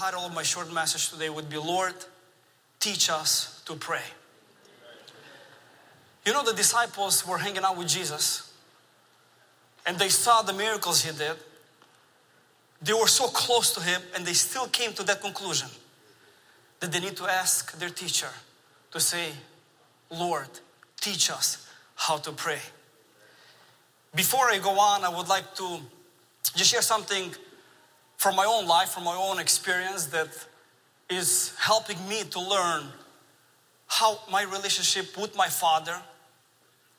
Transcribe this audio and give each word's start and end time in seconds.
title 0.00 0.24
of 0.24 0.32
my 0.34 0.42
short 0.42 0.72
message 0.72 1.10
today 1.10 1.28
would 1.28 1.50
be 1.50 1.58
Lord, 1.58 1.92
teach 2.78 3.10
us 3.10 3.60
to 3.66 3.74
pray. 3.74 4.06
You 6.24 6.32
know, 6.32 6.42
the 6.42 6.54
disciples 6.54 7.26
were 7.26 7.36
hanging 7.36 7.64
out 7.64 7.76
with 7.76 7.88
Jesus 7.88 8.50
and 9.84 9.98
they 9.98 10.08
saw 10.08 10.40
the 10.40 10.54
miracles 10.54 11.04
he 11.04 11.12
did. 11.12 11.36
They 12.80 12.94
were 12.94 13.08
so 13.08 13.26
close 13.26 13.74
to 13.74 13.82
him 13.82 14.00
and 14.16 14.24
they 14.24 14.32
still 14.32 14.68
came 14.68 14.94
to 14.94 15.02
that 15.02 15.20
conclusion 15.20 15.68
that 16.80 16.90
they 16.92 17.00
need 17.00 17.18
to 17.18 17.26
ask 17.26 17.78
their 17.78 17.90
teacher 17.90 18.30
to 18.92 19.00
say, 19.00 19.32
Lord, 20.10 20.48
teach 20.98 21.30
us 21.30 21.68
how 21.96 22.16
to 22.16 22.32
pray. 22.32 22.60
Before 24.14 24.48
I 24.48 24.60
go 24.60 24.70
on, 24.80 25.04
I 25.04 25.10
would 25.14 25.28
like 25.28 25.54
to 25.56 25.78
just 26.56 26.70
share 26.70 26.80
something 26.80 27.34
from 28.20 28.36
my 28.36 28.44
own 28.44 28.66
life, 28.66 28.90
from 28.90 29.04
my 29.04 29.16
own 29.16 29.38
experience 29.40 30.04
that 30.08 30.28
is 31.08 31.54
helping 31.58 31.96
me 32.06 32.22
to 32.22 32.38
learn 32.38 32.84
how 33.86 34.18
my 34.30 34.42
relationship 34.42 35.16
with 35.16 35.34
my 35.34 35.48
father 35.48 35.96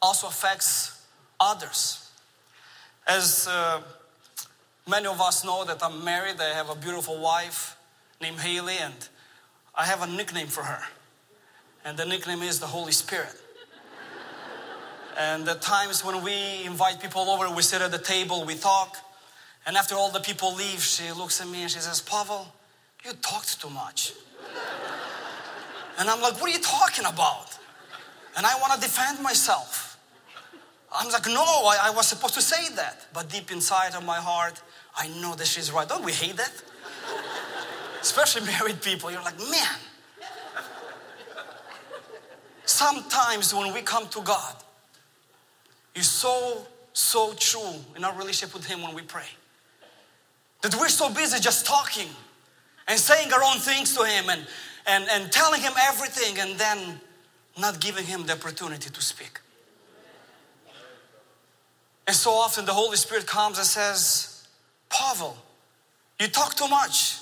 also 0.02 0.26
affects 0.26 1.06
others. 1.40 2.10
As 3.08 3.48
uh, 3.48 3.82
many 4.90 5.06
of 5.06 5.22
us 5.22 5.46
know 5.46 5.64
that 5.64 5.84
I'm 5.84 6.04
married, 6.04 6.42
I 6.42 6.56
have 6.56 6.72
a 6.72 6.76
beautiful 6.76 7.22
wife 7.22 7.78
named 8.20 8.40
Haley, 8.40 8.78
and 8.82 9.08
I 9.76 9.86
have 9.86 10.02
a 10.02 10.08
nickname 10.08 10.48
for 10.48 10.64
her. 10.64 10.84
And 11.86 12.00
the 12.00 12.06
nickname 12.06 12.42
is 12.42 12.60
the 12.60 12.66
Holy 12.66 12.94
Spirit. 12.94 13.40
and 15.20 15.46
the 15.46 15.54
times 15.54 16.04
when 16.04 16.24
we 16.24 16.66
invite 16.66 17.00
people 17.00 17.30
over, 17.30 17.48
we 17.56 17.62
sit 17.62 17.84
at 17.84 17.92
the 17.92 18.00
table, 18.00 18.44
we 18.44 18.56
talk, 18.56 18.98
and 19.66 19.78
after 19.78 19.96
all 19.96 20.12
the 20.12 20.20
people 20.20 20.56
leave, 20.56 20.82
she 20.82 21.12
looks 21.12 21.40
at 21.42 21.48
me 21.48 21.62
and 21.62 21.72
she 21.72 21.80
says, 21.80 22.02
Pavel, 22.02 22.48
you 23.06 23.14
talked 23.22 23.62
too 23.62 23.70
much. 23.70 24.14
and 26.00 26.10
I'm 26.10 26.22
like, 26.22 26.34
what 26.42 26.50
are 26.50 26.54
you 26.54 26.60
talking 26.62 27.06
about? 27.06 27.58
And 28.38 28.46
I 28.46 28.56
want 28.56 28.74
to 28.74 28.80
defend 28.80 29.22
myself. 29.22 30.00
I'm 30.94 31.10
like, 31.12 31.26
no, 31.28 31.42
I, 31.42 31.78
I, 31.84 31.90
was 31.92 32.08
supposed 32.08 32.34
to 32.34 32.42
say 32.42 32.74
that. 32.76 33.08
But 33.14 33.30
deep 33.30 33.52
inside 33.52 33.96
of 33.96 34.04
my 34.04 34.18
heart, 34.18 34.62
I 34.96 35.08
know 35.22 35.36
that 35.36 35.48
she's 35.48 35.72
right. 35.72 35.88
Don't 35.88 36.04
we 36.04 36.12
hate 36.12 36.36
that? 36.38 36.52
Especially 38.02 38.46
married 38.46 38.82
people. 38.82 39.12
You're 39.12 39.22
like, 39.22 39.40
man. 39.40 39.78
Sometimes 42.66 43.54
when 43.54 43.74
we 43.74 43.82
come 43.82 44.08
to 44.10 44.22
God, 44.22 44.56
it's 45.96 46.08
so, 46.08 46.66
so 46.94 47.34
true 47.38 47.76
in 47.96 48.04
our 48.04 48.18
relationship 48.18 48.54
with 48.54 48.66
Him 48.66 48.82
when 48.82 48.94
we 48.94 49.02
pray. 49.02 49.28
That 50.62 50.76
we're 50.80 50.90
so 50.90 51.10
busy 51.10 51.40
just 51.40 51.66
talking 51.66 52.08
and 52.88 53.00
saying 53.00 53.32
our 53.34 53.44
own 53.44 53.60
things 53.60 53.96
to 53.96 54.04
Him 54.04 54.30
and, 54.30 54.46
and, 54.86 55.06
and 55.10 55.32
telling 55.32 55.62
Him 55.62 55.74
everything 55.88 56.40
and 56.40 56.60
then 56.60 57.00
not 57.58 57.80
giving 57.80 58.06
Him 58.06 58.26
the 58.26 58.34
opportunity 58.34 58.90
to 58.90 59.02
speak. 59.02 59.40
And 62.08 62.16
so 62.16 62.32
often 62.32 62.66
the 62.66 62.74
Holy 62.74 62.98
Spirit 62.98 63.26
comes 63.26 63.58
and 63.58 63.66
says, 63.66 64.48
Pavel, 64.90 65.38
you 66.20 66.28
talk 66.28 66.56
too 66.56 66.68
much. 66.68 67.20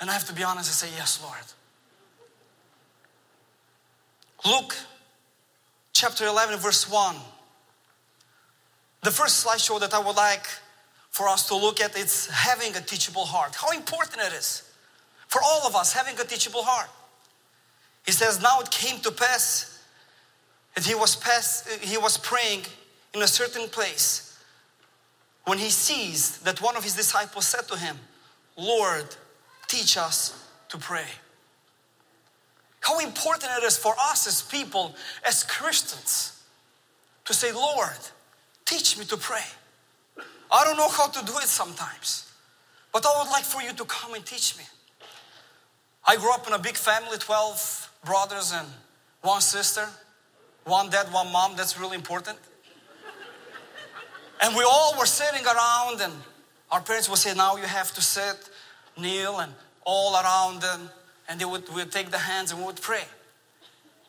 And 0.00 0.10
I 0.10 0.12
have 0.12 0.26
to 0.26 0.34
be 0.34 0.44
honest 0.44 0.82
and 0.82 0.90
say, 0.90 0.96
Yes, 0.96 1.20
Lord. 1.22 1.38
Luke 4.44 4.76
chapter 5.94 6.26
11, 6.26 6.58
verse 6.58 6.90
1. 6.90 7.16
The 9.04 9.10
first 9.10 9.44
slideshow 9.44 9.78
that 9.80 9.92
I 9.92 9.98
would 9.98 10.16
like 10.16 10.46
for 11.10 11.28
us 11.28 11.46
to 11.48 11.54
look 11.54 11.78
at 11.78 11.94
is 11.94 12.26
having 12.28 12.74
a 12.74 12.80
teachable 12.80 13.26
heart. 13.26 13.54
How 13.54 13.70
important 13.72 14.22
it 14.22 14.32
is 14.32 14.62
for 15.28 15.42
all 15.44 15.66
of 15.66 15.76
us 15.76 15.92
having 15.92 16.18
a 16.18 16.24
teachable 16.24 16.62
heart. 16.62 16.88
He 18.06 18.12
says, 18.12 18.40
Now 18.40 18.60
it 18.60 18.70
came 18.70 19.00
to 19.00 19.10
pass 19.10 19.78
that 20.74 20.86
he 20.86 20.94
was, 20.94 21.16
pass, 21.16 21.68
he 21.82 21.98
was 21.98 22.16
praying 22.16 22.62
in 23.14 23.20
a 23.20 23.26
certain 23.26 23.68
place 23.68 24.38
when 25.44 25.58
he 25.58 25.68
sees 25.68 26.38
that 26.38 26.62
one 26.62 26.74
of 26.74 26.82
his 26.82 26.96
disciples 26.96 27.46
said 27.46 27.68
to 27.68 27.76
him, 27.76 27.98
Lord, 28.56 29.14
teach 29.68 29.98
us 29.98 30.48
to 30.70 30.78
pray. 30.78 31.10
How 32.80 32.98
important 33.00 33.52
it 33.58 33.64
is 33.64 33.76
for 33.76 33.94
us 34.00 34.26
as 34.26 34.40
people, 34.40 34.94
as 35.26 35.44
Christians, 35.44 36.42
to 37.26 37.34
say, 37.34 37.52
Lord, 37.52 37.98
Teach 38.64 38.98
me 38.98 39.04
to 39.06 39.16
pray. 39.16 39.44
I 40.50 40.64
don't 40.64 40.76
know 40.76 40.88
how 40.88 41.08
to 41.08 41.24
do 41.24 41.32
it 41.38 41.48
sometimes, 41.48 42.30
but 42.92 43.04
I 43.04 43.22
would 43.22 43.30
like 43.30 43.44
for 43.44 43.62
you 43.62 43.72
to 43.72 43.84
come 43.84 44.14
and 44.14 44.24
teach 44.24 44.56
me. 44.56 44.64
I 46.06 46.16
grew 46.16 46.32
up 46.32 46.46
in 46.46 46.52
a 46.52 46.58
big 46.58 46.76
family 46.76 47.16
12 47.18 47.90
brothers 48.04 48.52
and 48.54 48.68
one 49.22 49.40
sister, 49.40 49.86
one 50.64 50.90
dad, 50.90 51.12
one 51.12 51.32
mom. 51.32 51.56
That's 51.56 51.78
really 51.78 51.96
important. 51.96 52.38
And 54.42 54.54
we 54.54 54.62
all 54.62 54.94
were 54.98 55.06
sitting 55.06 55.44
around, 55.46 56.00
and 56.02 56.12
our 56.70 56.80
parents 56.80 57.08
would 57.08 57.18
say, 57.18 57.34
Now 57.34 57.56
you 57.56 57.62
have 57.62 57.92
to 57.94 58.02
sit, 58.02 58.48
kneel, 58.98 59.38
and 59.38 59.52
all 59.84 60.14
around 60.14 60.60
them. 60.60 60.90
And 61.28 61.40
they 61.40 61.46
would, 61.46 61.66
would 61.74 61.90
take 61.90 62.10
the 62.10 62.18
hands 62.18 62.50
and 62.50 62.60
we 62.60 62.66
would 62.66 62.80
pray. 62.80 63.04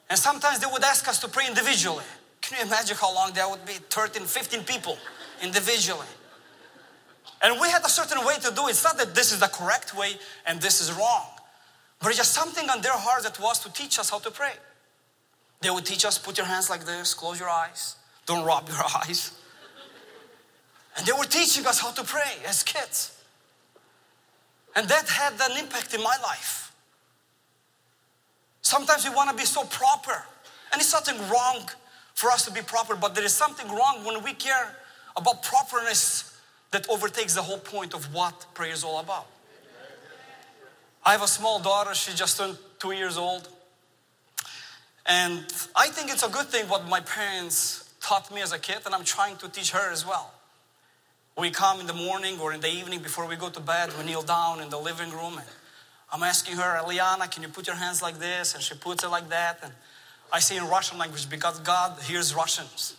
And 0.10 0.20
sometimes 0.20 0.60
they 0.60 0.68
would 0.70 0.84
ask 0.84 1.08
us 1.08 1.20
to 1.22 1.30
pray 1.30 1.48
individually. 1.48 2.04
Can 2.45 2.59
you 2.59 2.66
imagine 2.66 2.95
how 2.95 3.13
long 3.13 3.33
that 3.33 3.50
would 3.50 3.66
be? 3.66 3.73
13, 3.73 4.23
15 4.23 4.63
people 4.66 4.97
individually. 5.41 6.06
And 7.41 7.59
we 7.59 7.69
had 7.69 7.83
a 7.83 7.89
certain 7.89 8.23
way 8.23 8.35
to 8.35 8.53
do 8.53 8.67
it. 8.67 8.72
It's 8.72 8.83
not 8.83 8.97
that 9.00 9.16
this 9.16 9.31
is 9.31 9.39
the 9.39 9.47
correct 9.47 9.97
way 9.97 10.13
and 10.45 10.61
this 10.61 10.79
is 10.79 10.91
wrong, 10.94 11.25
but 12.00 12.09
it's 12.09 12.17
just 12.17 12.33
something 12.33 12.69
on 12.69 12.81
their 12.81 12.94
heart 12.94 13.23
that 13.23 13.39
was 13.39 13.59
to 13.61 13.73
teach 13.73 13.97
us 13.97 14.11
how 14.11 14.19
to 14.19 14.29
pray. 14.29 14.53
They 15.61 15.72
would 15.72 15.85
teach 15.85 16.06
us 16.06 16.19
put 16.19 16.38
your 16.38 16.45
hands 16.45 16.69
like 16.69 16.85
this, 16.85 17.16
close 17.16 17.39
your 17.39 17.50
eyes, 17.50 17.95
don't 18.28 18.45
rub 18.45 18.67
your 18.69 18.77
eyes. 18.95 19.31
And 20.97 21.06
they 21.07 21.13
were 21.13 21.25
teaching 21.25 21.66
us 21.66 21.79
how 21.79 21.91
to 21.91 22.03
pray 22.03 22.31
as 22.47 22.62
kids. 22.62 23.19
And 24.75 24.88
that 24.88 25.09
had 25.09 25.33
an 25.50 25.57
impact 25.57 25.95
in 25.95 26.03
my 26.03 26.16
life. 26.22 26.75
Sometimes 28.62 29.03
we 29.03 29.16
want 29.16 29.31
to 29.31 29.35
be 29.35 29.45
so 29.45 29.63
proper, 29.63 30.23
and 30.72 30.79
it's 30.79 30.94
nothing 30.94 31.17
wrong 31.29 31.67
for 32.16 32.31
us 32.31 32.46
to 32.46 32.52
be 32.52 32.62
proper, 32.62 32.96
but 32.96 33.14
there 33.14 33.24
is 33.24 33.34
something 33.34 33.68
wrong 33.68 34.03
when 34.03 34.24
we 34.24 34.34
care 34.34 34.76
about 35.16 35.44
properness 35.44 36.38
that 36.72 36.90
overtakes 36.90 37.36
the 37.36 37.42
whole 37.42 37.59
point 37.59 37.94
of 37.94 38.14
what 38.14 38.46
prayer 38.53 38.74
is 38.74 38.84
all 38.84 39.00
about. 39.00 39.28
I 41.06 41.12
have 41.12 41.22
a 41.22 41.28
small 41.28 41.59
daughter, 41.59 41.94
she 41.94 42.16
just 42.16 42.38
turned 42.38 42.58
two 42.80 42.94
years 42.94 43.18
old. 43.18 43.48
And 45.06 45.46
I 45.75 45.88
think 45.88 46.12
it's 46.12 46.24
a 46.24 46.30
good 46.30 46.48
thing 46.48 46.68
what 46.68 46.88
my 46.88 47.02
parents 47.02 47.94
taught 48.02 48.34
me 48.34 48.42
as 48.42 48.54
a 48.54 48.59
kid, 48.59 48.80
and 48.86 48.96
I'm 48.96 49.04
trying 49.04 49.36
to 49.38 49.50
teach 49.50 49.72
her 49.72 49.92
as 49.92 50.06
well. 50.06 50.34
We 51.38 51.52
come 51.52 51.81
in 51.81 51.86
the 51.86 51.94
morning 51.94 52.40
or 52.40 52.54
in 52.54 52.62
the 52.62 52.70
evening 52.70 53.02
before 53.02 53.28
we 53.28 53.36
go 53.36 53.50
to 53.50 53.59
bed, 53.59 53.92
we 54.00 54.06
kneel 54.06 54.24
down 54.24 54.62
in 54.62 54.70
the 54.70 54.80
living 54.80 55.12
room, 55.12 55.38
and 55.38 55.48
I'm 56.12 56.24
asking 56.24 56.56
her, 56.56 56.81
Eliana, 56.81 57.30
can 57.30 57.44
you 57.44 57.50
put 57.50 57.68
your 57.68 57.75
hands 57.75 58.02
like 58.02 58.20
this? 58.20 58.54
And 58.54 58.64
she 58.64 58.74
puts 58.74 59.04
it 59.04 59.09
like 59.09 59.28
that. 59.30 59.59
And 59.62 59.74
I 60.34 60.41
say 60.41 60.56
in 60.56 60.66
Russian 60.69 60.99
language 60.99 61.28
because 61.28 61.59
God 61.61 62.00
hears 62.03 62.34
Russians. 62.34 62.97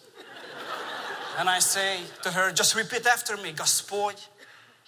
And 1.39 1.49
I 1.49 1.59
say 1.59 1.99
to 2.23 2.31
her, 2.31 2.51
just 2.51 2.75
repeat 2.75 3.05
after 3.07 3.37
me, 3.37 3.53
Господь, 3.53 4.27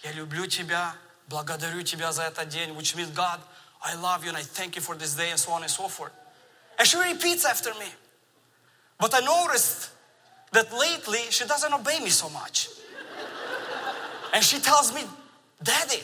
я 0.02 0.12
люблю 0.12 0.46
тебя, 0.46 0.94
благодарю 1.28 1.82
тебя 1.82 2.12
за 2.12 2.24
этот 2.24 2.48
день, 2.48 2.74
which 2.74 2.94
means 2.94 3.10
God, 3.10 3.40
I 3.82 3.94
love 3.94 4.22
you 4.22 4.28
and 4.28 4.36
I 4.36 4.42
thank 4.42 4.76
you 4.76 4.82
for 4.82 4.94
this 4.94 5.14
day 5.14 5.30
and 5.30 5.38
so 5.38 5.52
on 5.52 5.62
and 5.62 5.70
so 5.70 5.88
forth. 5.88 6.12
And 6.78 6.86
she 6.86 6.98
repeats 6.98 7.44
after 7.44 7.70
me. 7.74 7.86
But 8.98 9.14
I 9.14 9.20
noticed 9.20 9.90
that 10.52 10.72
lately 10.72 11.20
she 11.30 11.46
doesn't 11.46 11.72
obey 11.72 11.98
me 12.00 12.10
so 12.10 12.28
much. 12.28 12.68
And 14.32 14.44
she 14.44 14.58
tells 14.58 14.94
me, 14.94 15.02
Daddy, 15.62 16.02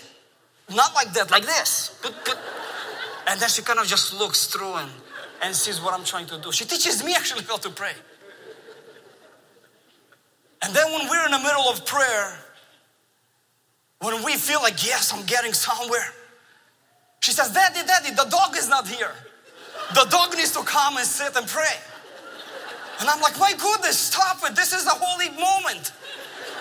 not 0.70 0.94
like 0.94 1.12
that, 1.12 1.30
like 1.30 1.44
this. 1.44 2.00
And 3.26 3.40
then 3.40 3.48
she 3.48 3.62
kind 3.62 3.78
of 3.78 3.86
just 3.86 4.14
looks 4.18 4.46
through 4.46 4.74
and 4.74 4.90
and 5.41 5.55
sees 5.55 5.81
what 5.81 5.93
I'm 5.93 6.03
trying 6.03 6.25
to 6.27 6.37
do. 6.37 6.51
She 6.51 6.65
teaches 6.65 7.03
me 7.03 7.13
actually 7.13 7.43
how 7.43 7.57
to 7.57 7.69
pray. 7.69 7.93
And 10.63 10.73
then 10.73 10.91
when 10.91 11.07
we're 11.09 11.25
in 11.25 11.31
the 11.31 11.39
middle 11.39 11.69
of 11.69 11.85
prayer, 11.85 12.39
when 13.99 14.23
we 14.23 14.33
feel 14.33 14.61
like, 14.61 14.85
yes, 14.85 15.13
I'm 15.13 15.25
getting 15.25 15.53
somewhere, 15.53 16.13
she 17.19 17.31
says, 17.31 17.51
Daddy, 17.51 17.85
Daddy, 17.85 18.11
the 18.15 18.25
dog 18.29 18.55
is 18.55 18.69
not 18.69 18.87
here. 18.87 19.11
The 19.93 20.05
dog 20.09 20.35
needs 20.35 20.51
to 20.51 20.63
come 20.63 20.97
and 20.97 21.05
sit 21.05 21.35
and 21.35 21.47
pray. 21.47 21.75
And 22.99 23.09
I'm 23.09 23.21
like, 23.21 23.37
my 23.39 23.53
goodness, 23.53 23.97
stop 23.97 24.37
it. 24.43 24.55
This 24.55 24.73
is 24.73 24.85
a 24.85 24.91
holy 24.91 25.29
moment. 25.31 25.91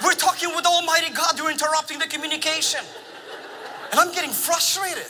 We're 0.02 0.14
talking 0.14 0.50
with 0.54 0.66
Almighty 0.66 1.12
God, 1.14 1.38
you're 1.38 1.50
interrupting 1.50 1.98
the 1.98 2.06
communication. 2.06 2.80
And 3.90 4.00
I'm 4.00 4.12
getting 4.12 4.30
frustrated. 4.30 5.06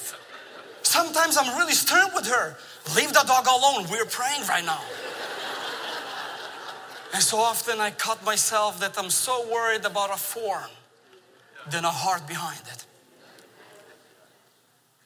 Sometimes 0.83 1.37
I'm 1.37 1.59
really 1.59 1.73
stern 1.73 2.07
with 2.15 2.27
her. 2.27 2.57
Leave 2.97 3.13
the 3.13 3.25
dog 3.27 3.47
alone. 3.47 3.87
We're 3.91 4.05
praying 4.05 4.47
right 4.49 4.65
now. 4.65 4.81
and 7.13 7.23
so 7.23 7.39
often 7.39 7.81
I 7.81 7.91
cut 7.91 8.25
myself 8.25 8.81
that 8.81 8.99
I'm 8.99 9.11
so 9.11 9.49
worried 9.51 9.85
about 9.85 10.11
a 10.11 10.17
form 10.17 10.71
than 11.71 11.85
a 11.85 11.91
heart 11.91 12.27
behind 12.27 12.61
it. 12.73 12.85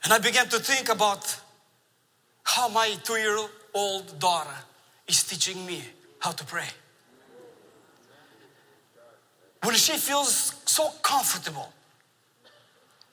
And 0.04 0.12
I 0.12 0.18
began 0.18 0.48
to 0.48 0.58
think 0.58 0.88
about 0.88 1.40
how 2.44 2.68
my 2.68 2.94
two 3.04 3.16
year 3.16 3.38
old 3.74 4.18
daughter 4.18 4.58
is 5.06 5.22
teaching 5.22 5.64
me 5.66 5.82
how 6.18 6.32
to 6.32 6.44
pray. 6.44 6.68
When 9.62 9.74
she 9.74 9.92
feels 9.92 10.54
so 10.64 10.90
comfortable 11.02 11.72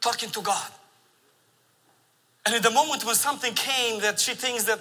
talking 0.05 0.29
to 0.29 0.41
God. 0.41 0.71
And 2.45 2.55
in 2.55 2.61
the 2.61 2.71
moment 2.71 3.05
when 3.05 3.15
something 3.15 3.53
came 3.53 4.01
that 4.01 4.19
she 4.19 4.33
thinks 4.33 4.65
that 4.65 4.79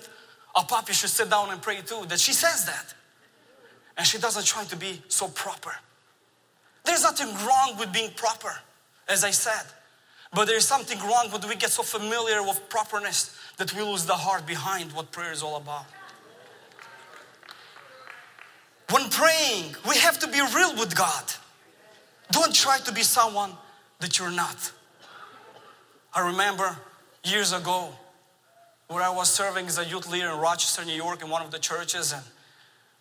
oh, 0.55 0.63
a 0.63 0.65
puppy 0.65 0.93
should 0.93 1.11
sit 1.11 1.31
down 1.31 1.51
and 1.51 1.61
pray 1.63 1.81
too, 1.81 2.05
that 2.09 2.21
she 2.21 2.33
says 2.33 2.67
that. 2.67 2.95
And 3.97 4.07
she 4.07 4.19
doesn't 4.19 4.45
try 4.45 4.65
to 4.65 4.77
be 4.77 5.03
so 5.09 5.29
proper. 5.29 5.73
There's 6.85 7.03
nothing 7.03 7.29
wrong 7.47 7.77
with 7.79 7.93
being 7.93 8.11
proper, 8.11 8.55
as 9.09 9.25
I 9.25 9.31
said. 9.31 9.65
But 10.35 10.47
there's 10.47 10.67
something 10.67 10.99
wrong 10.99 11.29
when 11.31 11.41
we 11.49 11.55
get 11.55 11.71
so 11.71 11.83
familiar 11.83 12.43
with 12.43 12.69
properness 12.69 13.39
that 13.57 13.73
we 13.73 13.83
lose 13.83 14.05
the 14.05 14.15
heart 14.15 14.47
behind 14.47 14.93
what 14.93 15.13
prayer 15.13 15.33
is 15.33 15.43
all 15.43 15.57
about. 15.57 15.87
When 18.91 19.09
praying, 19.11 19.77
we 19.89 19.97
have 19.97 20.19
to 20.19 20.27
be 20.27 20.41
real 20.55 20.77
with 20.77 20.95
God. 20.95 21.25
Don't 22.33 22.55
try 22.55 22.79
to 22.79 22.93
be 22.93 23.03
someone 23.03 23.53
that 24.01 24.19
you're 24.19 24.31
not. 24.31 24.73
I 26.13 26.27
remember 26.27 26.77
years 27.25 27.53
ago 27.53 27.89
where 28.89 29.03
I 29.03 29.11
was 29.11 29.33
serving 29.33 29.67
as 29.67 29.79
a 29.79 29.85
youth 29.85 30.11
leader 30.11 30.31
in 30.31 30.39
Rochester, 30.39 30.85
New 30.85 30.95
York, 30.95 31.23
in 31.23 31.31
one 31.31 31.43
of 31.43 31.51
the 31.51 31.59
churches. 31.59 32.13
And 32.13 32.23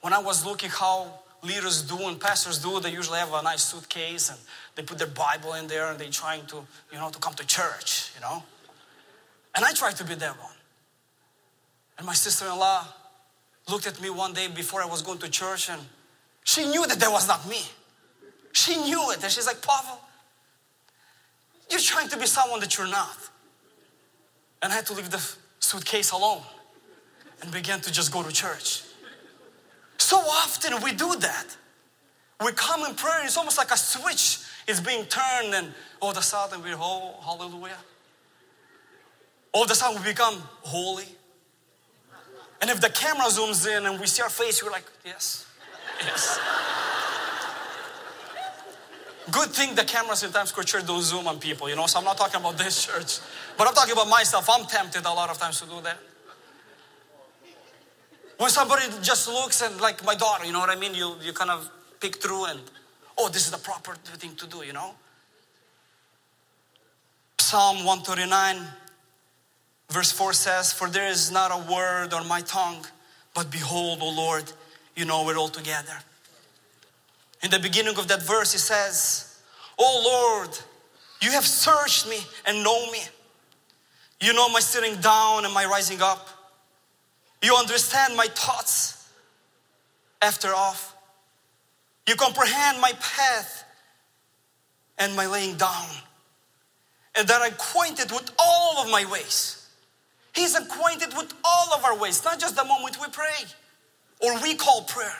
when 0.01 0.13
I 0.13 0.19
was 0.19 0.45
looking 0.45 0.69
how 0.69 1.19
leaders 1.41 1.81
do 1.81 1.97
and 2.07 2.19
pastors 2.19 2.59
do, 2.59 2.79
they 2.79 2.91
usually 2.91 3.19
have 3.19 3.33
a 3.33 3.41
nice 3.41 3.63
suitcase 3.63 4.29
and 4.29 4.39
they 4.75 4.83
put 4.83 4.97
their 4.97 5.07
Bible 5.07 5.53
in 5.53 5.67
there 5.67 5.87
and 5.87 5.99
they're 5.99 6.09
trying 6.09 6.45
to, 6.47 6.65
you 6.91 6.97
know, 6.97 7.09
to 7.09 7.19
come 7.19 7.33
to 7.33 7.45
church, 7.45 8.11
you 8.15 8.21
know. 8.21 8.41
And 9.55 9.65
I 9.65 9.73
tried 9.73 9.97
to 9.97 10.03
be 10.03 10.15
that 10.15 10.39
one. 10.39 10.55
And 11.97 12.07
my 12.07 12.13
sister-in-law 12.13 12.87
looked 13.69 13.87
at 13.87 14.01
me 14.01 14.09
one 14.09 14.33
day 14.33 14.47
before 14.47 14.81
I 14.81 14.85
was 14.85 15.01
going 15.01 15.19
to 15.19 15.29
church 15.29 15.69
and 15.69 15.81
she 16.45 16.65
knew 16.65 16.85
that 16.87 16.99
that 16.99 17.11
was 17.11 17.27
not 17.27 17.47
me. 17.47 17.61
She 18.51 18.75
knew 18.77 19.11
it. 19.11 19.21
And 19.23 19.31
she's 19.31 19.47
like, 19.47 19.61
Pavel, 19.61 19.99
you're 21.69 21.79
trying 21.79 22.09
to 22.09 22.17
be 22.17 22.25
someone 22.25 22.59
that 22.59 22.77
you're 22.77 22.87
not. 22.87 23.17
And 24.63 24.71
I 24.71 24.75
had 24.77 24.85
to 24.87 24.93
leave 24.93 25.11
the 25.11 25.21
suitcase 25.59 26.11
alone 26.11 26.41
and 27.41 27.51
began 27.51 27.81
to 27.81 27.91
just 27.91 28.13
go 28.13 28.23
to 28.23 28.31
church. 28.31 28.81
So 29.97 30.17
often 30.17 30.81
we 30.81 30.93
do 30.93 31.13
that. 31.19 31.45
We 32.43 32.53
come 32.53 32.83
in 32.85 32.95
prayer, 32.95 33.25
it's 33.25 33.37
almost 33.37 33.57
like 33.57 33.71
a 33.71 33.77
switch 33.77 34.39
is 34.65 34.79
being 34.79 35.05
turned, 35.05 35.53
and 35.53 35.73
all 36.01 36.11
of 36.11 36.17
a 36.17 36.21
sudden 36.21 36.63
we're, 36.63 36.75
oh, 36.77 37.15
hallelujah. 37.21 37.77
All 39.51 39.63
of 39.63 39.71
a 39.71 39.75
sudden 39.75 40.01
we 40.01 40.09
become 40.09 40.41
holy. 40.61 41.05
And 42.61 42.69
if 42.69 42.79
the 42.79 42.89
camera 42.89 43.25
zooms 43.25 43.67
in 43.67 43.85
and 43.85 43.99
we 43.99 44.07
see 44.07 44.21
our 44.21 44.29
face, 44.29 44.63
we're 44.63 44.71
like, 44.71 44.85
yes, 45.05 45.45
yes. 45.99 46.39
Good 49.31 49.49
thing 49.49 49.73
the 49.75 49.85
cameras 49.85 50.23
in 50.23 50.31
Times 50.31 50.49
Square 50.49 50.65
Church 50.65 50.85
don't 50.85 51.01
zoom 51.01 51.27
on 51.27 51.39
people, 51.39 51.69
you 51.69 51.75
know, 51.75 51.85
so 51.85 51.99
I'm 51.99 52.05
not 52.05 52.17
talking 52.17 52.41
about 52.41 52.57
this 52.63 52.85
church. 52.85 53.19
But 53.57 53.67
I'm 53.67 53.73
talking 53.73 53.93
about 53.93 54.09
myself. 54.09 54.49
I'm 54.51 54.65
tempted 54.65 55.05
a 55.05 55.13
lot 55.13 55.29
of 55.29 55.37
times 55.37 55.61
to 55.61 55.67
do 55.67 55.79
that. 55.81 55.97
When 58.37 58.49
somebody 58.49 58.83
just 59.01 59.27
looks 59.27 59.61
and 59.61 59.79
like 59.79 60.03
my 60.03 60.15
daughter, 60.15 60.45
you 60.45 60.51
know 60.51 60.59
what 60.59 60.69
I 60.69 60.75
mean? 60.75 60.93
You, 60.93 61.15
you 61.21 61.31
kind 61.31 61.51
of 61.51 61.69
pick 62.01 62.17
through 62.17 62.45
and, 62.45 62.59
oh, 63.17 63.29
this 63.29 63.45
is 63.45 63.51
the 63.51 63.57
proper 63.57 63.95
thing 63.95 64.35
to 64.35 64.47
do, 64.47 64.63
you 64.65 64.73
know? 64.73 64.95
Psalm 67.37 67.85
139, 67.85 68.67
verse 69.89 70.11
4 70.11 70.33
says, 70.33 70.73
For 70.73 70.89
there 70.89 71.07
is 71.07 71.31
not 71.31 71.51
a 71.51 71.71
word 71.71 72.13
on 72.13 72.27
my 72.27 72.41
tongue, 72.41 72.85
but 73.33 73.49
behold, 73.51 73.99
O 74.01 74.09
Lord, 74.09 74.51
you 74.95 75.05
know 75.05 75.29
it 75.29 75.37
all 75.37 75.49
together. 75.49 75.99
In 77.43 77.51
the 77.51 77.59
beginning 77.59 77.97
of 77.97 78.07
that 78.07 78.23
verse, 78.23 78.55
it 78.55 78.59
says, 78.59 79.37
Oh 79.77 80.39
Lord, 80.41 80.57
you 81.21 81.31
have 81.31 81.45
searched 81.45 82.09
me 82.09 82.19
and 82.45 82.63
know 82.63 82.91
me. 82.91 82.99
You 84.21 84.33
know 84.33 84.47
my 84.49 84.61
sitting 84.61 84.99
down 85.01 85.43
and 85.43 85.53
my 85.53 85.65
rising 85.65 86.01
up. 86.01 86.29
You 87.41 87.55
understand 87.55 88.15
my 88.15 88.27
thoughts 88.27 89.09
after 90.21 90.55
off. 90.55 90.95
You 92.07 92.15
comprehend 92.15 92.79
my 92.79 92.93
path 92.93 93.65
and 94.97 95.13
my 95.15 95.25
laying 95.25 95.55
down. 95.55 95.87
And 97.15 97.27
that 97.27 97.41
I'm 97.41 97.51
acquainted 97.51 98.11
with 98.11 98.31
all 98.39 98.77
of 98.83 98.89
my 98.89 99.05
ways. 99.11 99.67
He's 100.33 100.55
acquainted 100.55 101.15
with 101.15 101.33
all 101.43 101.73
of 101.73 101.83
our 101.83 101.97
ways, 101.97 102.23
not 102.23 102.39
just 102.39 102.55
the 102.55 102.63
moment 102.63 102.99
we 102.99 103.07
pray 103.09 103.45
or 104.21 104.41
we 104.41 104.55
call 104.55 104.83
prayer. 104.83 105.13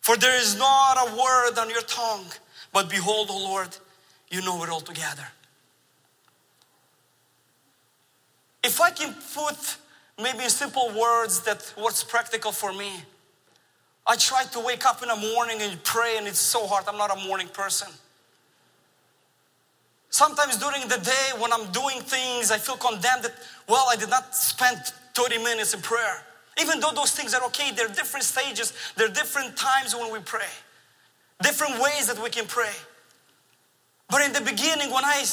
For 0.00 0.16
there 0.16 0.38
is 0.40 0.56
not 0.56 0.94
a 0.96 1.14
word 1.14 1.58
on 1.58 1.70
your 1.70 1.82
tongue, 1.82 2.26
but 2.72 2.88
behold, 2.88 3.28
O 3.30 3.38
Lord, 3.38 3.76
you 4.30 4.40
know 4.42 4.62
it 4.64 4.70
all 4.70 4.80
together. 4.80 5.26
If 8.62 8.80
I 8.80 8.90
can 8.90 9.14
put 9.34 9.76
maybe 10.20 10.44
in 10.44 10.50
simple 10.50 10.90
words 10.98 11.40
that 11.42 11.72
what's 11.76 12.04
practical 12.04 12.52
for 12.52 12.72
me, 12.72 12.90
I 14.06 14.16
try 14.16 14.44
to 14.44 14.60
wake 14.60 14.86
up 14.86 15.02
in 15.02 15.08
the 15.08 15.16
morning 15.34 15.58
and 15.60 15.82
pray, 15.84 16.16
and 16.16 16.26
it's 16.26 16.38
so 16.38 16.66
hard. 16.66 16.84
I'm 16.88 16.98
not 16.98 17.16
a 17.16 17.26
morning 17.26 17.48
person. 17.48 17.88
Sometimes 20.10 20.56
during 20.56 20.88
the 20.88 20.98
day 20.98 21.38
when 21.38 21.52
I'm 21.52 21.70
doing 21.70 22.00
things, 22.00 22.50
I 22.50 22.58
feel 22.58 22.76
condemned 22.76 23.22
that, 23.22 23.34
well, 23.68 23.86
I 23.88 23.96
did 23.96 24.10
not 24.10 24.34
spend 24.34 24.78
30 25.14 25.38
minutes 25.38 25.74
in 25.74 25.80
prayer. 25.80 26.24
Even 26.58 26.80
though 26.80 26.92
those 26.94 27.12
things 27.12 27.34
are 27.34 27.42
okay, 27.44 27.70
there 27.72 27.86
are 27.86 27.94
different 27.94 28.24
stages, 28.24 28.72
there 28.96 29.06
are 29.06 29.12
different 29.12 29.56
times 29.56 29.94
when 29.94 30.12
we 30.12 30.18
pray, 30.20 30.50
different 31.42 31.80
ways 31.80 32.06
that 32.06 32.22
we 32.22 32.30
can 32.30 32.46
pray. 32.46 32.72
But 34.08 34.22
in 34.22 34.32
the 34.32 34.40
beginning, 34.40 34.90
when 34.90 35.04
I 35.04 35.24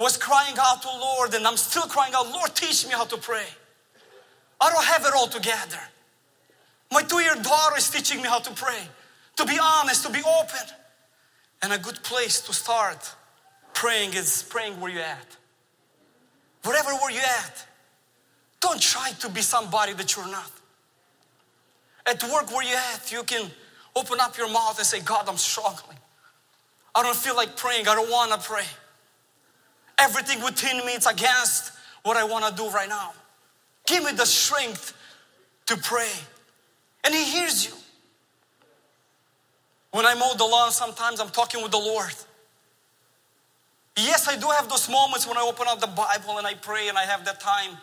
was 0.00 0.16
crying 0.16 0.56
out 0.58 0.82
to 0.82 0.88
Lord, 0.88 1.34
and 1.34 1.46
I'm 1.46 1.56
still 1.56 1.82
crying 1.82 2.12
out, 2.14 2.30
Lord, 2.30 2.54
teach 2.54 2.86
me 2.86 2.92
how 2.92 3.04
to 3.04 3.16
pray. 3.16 3.46
I 4.60 4.70
don't 4.70 4.84
have 4.84 5.04
it 5.04 5.12
all 5.14 5.28
together. 5.28 5.78
My 6.90 7.02
two 7.02 7.20
year 7.20 7.34
daughter 7.36 7.76
is 7.76 7.90
teaching 7.90 8.22
me 8.22 8.28
how 8.28 8.40
to 8.40 8.52
pray, 8.52 8.80
to 9.36 9.44
be 9.44 9.58
honest, 9.62 10.04
to 10.06 10.12
be 10.12 10.20
open. 10.20 10.74
And 11.62 11.72
a 11.72 11.78
good 11.78 12.02
place 12.02 12.40
to 12.42 12.52
start 12.52 13.14
praying 13.74 14.14
is 14.14 14.44
praying 14.48 14.80
where 14.80 14.90
you're 14.90 15.02
at. 15.02 15.36
Wherever 16.64 16.90
where 16.94 17.10
you're 17.10 17.22
at. 17.22 17.66
Don't 18.60 18.80
try 18.80 19.10
to 19.20 19.28
be 19.28 19.40
somebody 19.40 19.92
that 19.94 20.16
you're 20.16 20.28
not. 20.28 20.50
At 22.06 22.22
work 22.24 22.50
where 22.52 22.64
you're 22.66 22.78
at, 22.94 23.12
you 23.12 23.22
can 23.22 23.50
open 23.94 24.18
up 24.20 24.36
your 24.36 24.50
mouth 24.50 24.78
and 24.78 24.86
say, 24.86 25.00
God, 25.00 25.28
I'm 25.28 25.36
struggling. 25.36 25.98
I 26.94 27.02
don't 27.02 27.16
feel 27.16 27.36
like 27.36 27.56
praying. 27.56 27.86
I 27.86 27.94
don't 27.94 28.10
want 28.10 28.32
to 28.32 28.38
pray. 28.38 28.64
Everything 29.98 30.42
within 30.42 30.78
me 30.86 30.92
is 30.92 31.06
against 31.06 31.72
what 32.02 32.16
I 32.16 32.24
want 32.24 32.44
to 32.46 32.54
do 32.54 32.70
right 32.70 32.88
now. 32.88 33.12
Give 33.86 34.04
me 34.04 34.12
the 34.12 34.26
strength 34.26 34.96
to 35.66 35.76
pray. 35.76 36.10
And 37.04 37.14
He 37.14 37.24
hears 37.24 37.66
you. 37.66 37.74
When 39.90 40.06
I 40.06 40.14
mow 40.14 40.34
the 40.36 40.44
lawn, 40.44 40.70
sometimes 40.70 41.20
I'm 41.20 41.30
talking 41.30 41.62
with 41.62 41.72
the 41.72 41.78
Lord. 41.78 42.14
Yes, 43.96 44.28
I 44.28 44.36
do 44.36 44.46
have 44.46 44.68
those 44.68 44.88
moments 44.88 45.26
when 45.26 45.36
I 45.36 45.42
open 45.42 45.66
up 45.68 45.80
the 45.80 45.86
Bible 45.88 46.38
and 46.38 46.46
I 46.46 46.54
pray 46.54 46.88
and 46.88 46.96
I 46.96 47.02
have 47.02 47.24
that 47.24 47.40
time. 47.40 47.76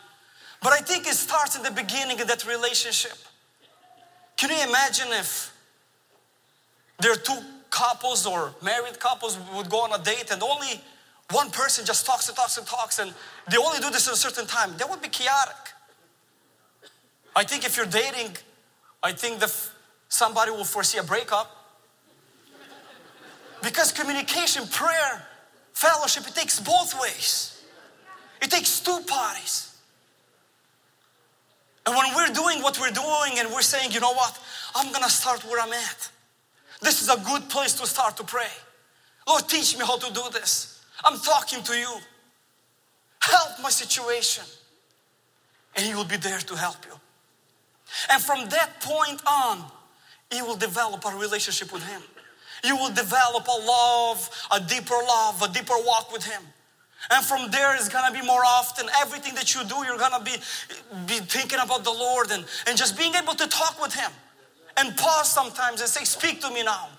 But 0.62 0.74
I 0.74 0.78
think 0.78 1.08
it 1.08 1.14
starts 1.14 1.56
in 1.56 1.64
the 1.64 1.72
beginning 1.72 2.20
of 2.22 2.28
that 2.28 2.46
relationship. 2.48 3.18
Can 4.38 4.50
you 4.50 4.68
imagine 4.68 5.08
if 5.12 5.54
there 7.00 7.12
are 7.12 7.18
two 7.18 7.38
couples 7.70 8.26
or 8.26 8.54
married 8.62 9.00
couples 9.00 9.38
would 9.56 9.70
go 9.70 9.82
on 9.82 10.00
a 10.00 10.04
date 10.04 10.32
and 10.32 10.42
only 10.42 10.82
one 11.32 11.50
person 11.52 11.86
just 11.86 12.06
talks 12.06 12.28
and 12.28 12.38
talks 12.38 12.58
and 12.58 12.68
talks 12.68 13.00
and 13.00 13.14
they 13.50 13.58
only 13.58 13.80
do 13.80 13.90
this 13.90 14.08
at 14.08 14.14
a 14.14 14.18
certain 14.18 14.46
time? 14.46 14.76
That 14.78 14.90
would 14.90 15.02
be 15.02 15.10
chaotic. 15.10 15.56
I 17.36 17.44
think 17.44 17.66
if 17.66 17.76
you're 17.76 17.86
dating, 17.86 18.38
I 19.04 19.12
think 19.12 19.40
that 19.40 19.54
somebody 20.08 20.52
will 20.52 20.64
foresee 20.64 20.98
a 20.98 21.04
breakup. 21.04 21.52
Because 23.62 23.92
communication, 23.92 24.68
prayer, 24.68 25.28
fellowship, 25.74 26.28
it 26.28 26.36
takes 26.36 26.60
both 26.60 27.00
ways. 27.02 27.64
It 28.42 28.52
takes 28.52 28.80
two 28.80 29.00
parties. 29.08 29.75
And 31.86 31.96
when 31.96 32.16
we're 32.16 32.34
doing 32.34 32.62
what 32.62 32.80
we're 32.80 32.92
doing 32.92 33.40
and 33.40 33.52
we're 33.52 33.62
saying, 33.62 33.92
you 33.92 34.00
know 34.00 34.14
what, 34.14 34.40
I'm 34.76 34.92
gonna 34.92 35.10
start 35.10 35.44
where 35.46 35.62
I'm 35.62 35.72
at. 35.72 36.10
This 36.82 37.02
is 37.02 37.10
a 37.10 37.18
good 37.18 37.48
place 37.50 37.74
to 37.80 37.88
start 37.88 38.18
to 38.18 38.24
pray. 38.24 38.52
Lord, 39.28 39.48
teach 39.48 39.78
me 39.78 39.86
how 39.86 39.98
to 39.98 40.14
do 40.14 40.22
this. 40.32 40.84
I'm 41.04 41.20
talking 41.20 41.64
to 41.64 41.74
you. 41.78 41.94
Help 43.22 43.62
my 43.62 43.70
situation. 43.70 44.44
And 45.76 45.86
He 45.86 45.94
will 45.94 46.06
be 46.06 46.18
there 46.18 46.40
to 46.40 46.56
help 46.56 46.86
you. 46.86 46.94
And 48.12 48.22
from 48.22 48.50
that 48.50 48.82
point 48.82 49.22
on, 49.28 49.64
you 50.34 50.46
will 50.46 50.56
develop 50.56 51.06
a 51.06 51.16
relationship 51.18 51.72
with 51.72 51.84
Him. 51.84 52.02
You 52.64 52.76
will 52.78 52.94
develop 52.94 53.48
a 53.48 53.66
love, 53.66 54.30
a 54.52 54.60
deeper 54.60 54.96
love, 55.08 55.42
a 55.42 55.48
deeper 55.48 55.76
walk 55.86 56.12
with 56.12 56.26
Him. 56.26 56.42
And 57.12 57.24
from 57.24 57.52
there, 57.52 57.76
it's 57.76 57.90
gonna 57.90 58.14
be 58.14 58.26
more 58.26 58.44
often. 58.46 58.88
Everything 59.02 59.36
that 59.36 59.54
you 59.54 59.64
do, 59.66 59.76
you're 59.86 59.98
gonna 59.98 60.24
be, 60.24 60.32
be 61.06 61.20
thinking 61.26 61.60
about 61.60 61.84
the 61.84 61.92
Lord 61.92 62.32
and, 62.32 62.46
and 62.68 62.78
just 62.78 62.98
being 62.98 63.14
able 63.16 63.34
to 63.34 63.48
talk 63.48 63.82
with 63.82 63.94
Him. 63.94 64.12
And 64.78 64.96
pause 64.98 65.32
sometimes 65.32 65.82
and 65.82 65.90
say, 65.90 66.04
Speak 66.04 66.42
to 66.42 66.50
me 66.50 66.64
now. 66.64 66.90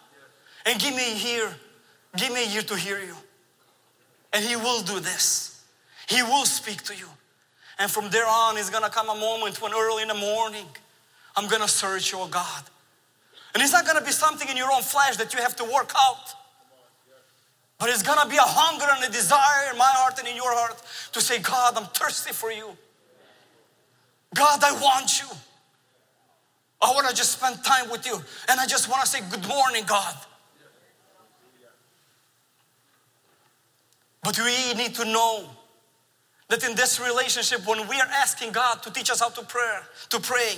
And 0.65 0.81
give 0.81 0.95
me 0.95 1.13
a 1.13 1.27
ear. 1.27 1.57
Give 2.17 2.33
me 2.33 2.45
a 2.45 2.55
ear 2.57 2.63
to 2.63 2.77
hear 2.77 3.01
you. 3.01 3.17
And 4.33 4.45
He 4.45 4.57
will 4.57 4.83
do 4.83 5.01
this. 5.01 5.65
He 6.09 6.23
will 6.23 6.45
speak 6.45 6.83
to 6.85 6.95
you. 6.95 7.09
And 7.79 7.91
from 7.91 8.09
there 8.11 8.27
on, 8.27 8.57
it's 8.57 8.71
gonna 8.71 8.89
come 8.89 9.09
a 9.11 9.15
moment 9.15 9.61
when 9.61 9.73
early 9.75 10.03
in 10.03 10.09
the 10.09 10.15
morning, 10.15 10.67
I'm 11.37 11.49
gonna 11.49 11.69
search 11.69 12.13
your 12.13 12.29
God. 12.29 12.63
And 13.55 13.63
it's 13.63 13.73
not 13.73 13.87
gonna 13.87 14.05
be 14.05 14.13
something 14.13 14.49
in 14.49 14.57
your 14.57 14.73
own 14.73 14.83
flesh 14.83 15.17
that 15.17 15.35
you 15.35 15.41
have 15.41 15.57
to 15.57 15.65
work 15.65 15.93
out. 15.97 16.35
But 17.79 17.91
it's 17.91 18.03
gonna 18.03 18.29
be 18.29 18.37
a 18.37 18.41
hunger 18.41 18.87
and 18.91 19.05
a 19.05 19.13
desire 19.13 19.71
in 19.71 19.79
my 19.79 19.85
heart 19.85 20.19
and 20.19 20.27
in 20.27 20.37
your 20.37 20.55
heart 20.55 20.83
to 21.13 21.21
say, 21.21 21.39
God, 21.41 21.77
I'm 21.77 21.87
thirsty 21.87 22.33
for 22.33 22.51
you. 22.51 22.77
God, 24.35 24.63
I 24.65 24.73
want 24.81 25.21
you. 25.21 25.29
I 26.81 26.93
wanna 26.95 27.13
just 27.13 27.33
spend 27.33 27.63
time 27.65 27.91
with 27.91 28.07
you. 28.07 28.17
And 28.49 28.61
I 28.61 28.67
just 28.67 28.91
wanna 28.91 29.07
say, 29.07 29.21
Good 29.31 29.47
morning, 29.47 29.85
God. 29.87 30.15
But 34.23 34.39
we 34.39 34.75
need 34.75 34.95
to 34.97 35.05
know 35.05 35.49
that 36.49 36.65
in 36.69 36.75
this 36.75 36.99
relationship, 36.99 37.67
when 37.67 37.87
we 37.89 38.01
are 38.01 38.09
asking 38.11 38.53
God 38.53 38.83
to 38.83 38.93
teach 38.93 39.11
us 39.11 39.21
how 39.21 39.29
to 39.29 39.43
pray, 39.43 39.79
to 40.11 40.21
pray, 40.21 40.55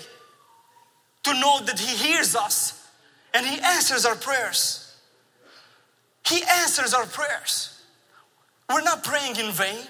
to 1.25 1.35
know 1.35 1.61
that 1.65 1.79
He 1.79 1.97
hears 1.97 2.35
us 2.35 2.89
and 3.35 3.45
He 3.47 3.61
answers 3.61 4.07
our 4.07 4.15
prayers. 4.15 4.88
He 6.27 6.43
answers 6.61 6.95
our 6.95 7.07
prayers. 7.07 7.83
We're 8.69 8.83
not 8.83 9.03
praying 9.03 9.37
in 9.37 9.51
vain. 9.53 9.85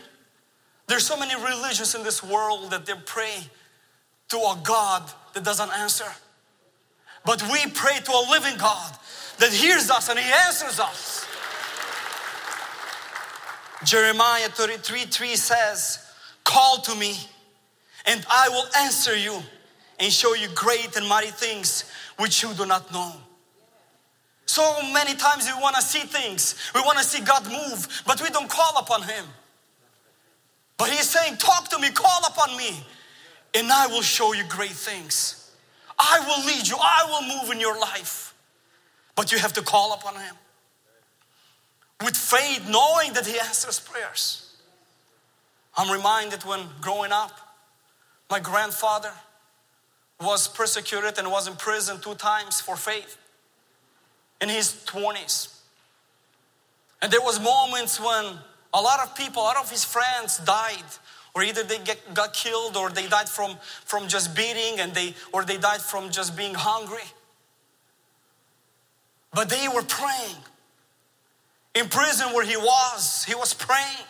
There's 0.86 1.06
so 1.06 1.16
many 1.16 1.34
religions 1.34 1.94
in 1.94 2.02
this 2.02 2.22
world 2.22 2.70
that 2.70 2.86
they 2.86 2.94
pray 3.04 3.34
to 4.28 4.36
a 4.36 4.58
God 4.62 5.10
that 5.34 5.44
doesn't 5.44 5.70
answer. 5.72 6.06
But 7.24 7.42
we 7.42 7.70
pray 7.72 7.98
to 8.04 8.12
a 8.12 8.24
living 8.30 8.56
God 8.56 8.96
that 9.38 9.52
hears 9.52 9.90
us 9.90 10.08
and 10.08 10.18
He 10.18 10.30
answers 10.46 10.80
us. 10.80 11.26
Jeremiah 13.84 14.48
33 14.48 15.04
3 15.04 15.36
says, 15.36 16.04
Call 16.44 16.78
to 16.78 16.94
me, 16.94 17.16
and 18.06 18.24
I 18.30 18.48
will 18.48 18.66
answer 18.78 19.16
you 19.16 19.42
and 20.00 20.12
show 20.12 20.34
you 20.34 20.48
great 20.54 20.96
and 20.96 21.06
mighty 21.06 21.30
things 21.30 21.84
which 22.16 22.42
you 22.42 22.52
do 22.54 22.66
not 22.66 22.92
know. 22.92 23.12
So 24.48 24.82
many 24.94 25.14
times 25.14 25.44
we 25.44 25.60
want 25.60 25.76
to 25.76 25.82
see 25.82 26.00
things, 26.00 26.54
we 26.74 26.80
want 26.80 26.96
to 26.96 27.04
see 27.04 27.20
God 27.20 27.44
move, 27.44 28.02
but 28.06 28.22
we 28.22 28.30
don't 28.30 28.48
call 28.48 28.78
upon 28.78 29.02
Him. 29.02 29.26
But 30.78 30.88
He's 30.88 31.08
saying, 31.08 31.36
Talk 31.36 31.68
to 31.68 31.78
me, 31.78 31.90
call 31.90 32.20
upon 32.26 32.56
me, 32.56 32.82
and 33.52 33.70
I 33.70 33.88
will 33.88 34.00
show 34.00 34.32
you 34.32 34.44
great 34.48 34.70
things. 34.70 35.52
I 35.98 36.20
will 36.20 36.46
lead 36.46 36.66
you, 36.66 36.76
I 36.80 37.04
will 37.10 37.36
move 37.36 37.52
in 37.52 37.60
your 37.60 37.78
life. 37.78 38.34
But 39.14 39.32
you 39.32 39.38
have 39.38 39.52
to 39.52 39.62
call 39.62 39.92
upon 39.92 40.14
Him 40.14 40.34
with 42.02 42.16
faith, 42.16 42.66
knowing 42.70 43.12
that 43.12 43.26
He 43.26 43.38
answers 43.38 43.78
prayers. 43.78 44.56
I'm 45.76 45.92
reminded 45.92 46.44
when 46.44 46.60
growing 46.80 47.12
up, 47.12 47.32
my 48.30 48.40
grandfather 48.40 49.12
was 50.22 50.48
persecuted 50.48 51.18
and 51.18 51.30
was 51.30 51.46
in 51.46 51.54
prison 51.54 52.00
two 52.00 52.14
times 52.14 52.62
for 52.62 52.76
faith 52.76 53.18
in 54.40 54.48
his 54.48 54.84
20s. 54.86 55.58
And 57.02 57.12
there 57.12 57.20
was 57.20 57.40
moments 57.40 58.00
when 58.00 58.24
a 58.74 58.80
lot 58.80 59.00
of 59.00 59.14
people, 59.16 59.42
a 59.42 59.44
lot 59.44 59.56
of 59.56 59.70
his 59.70 59.84
friends 59.84 60.38
died 60.38 60.84
or 61.34 61.42
either 61.42 61.62
they 61.62 61.78
get, 61.78 62.14
got 62.14 62.32
killed 62.32 62.76
or 62.76 62.90
they 62.90 63.06
died 63.06 63.28
from, 63.28 63.56
from 63.84 64.08
just 64.08 64.36
beating 64.36 64.80
and 64.80 64.94
they 64.94 65.14
or 65.32 65.44
they 65.44 65.56
died 65.56 65.80
from 65.80 66.10
just 66.10 66.36
being 66.36 66.54
hungry. 66.54 67.06
But 69.32 69.48
they 69.48 69.68
were 69.68 69.82
praying. 69.82 70.36
In 71.74 71.88
prison 71.88 72.32
where 72.32 72.44
he 72.44 72.56
was, 72.56 73.24
he 73.24 73.34
was 73.34 73.54
praying. 73.54 74.06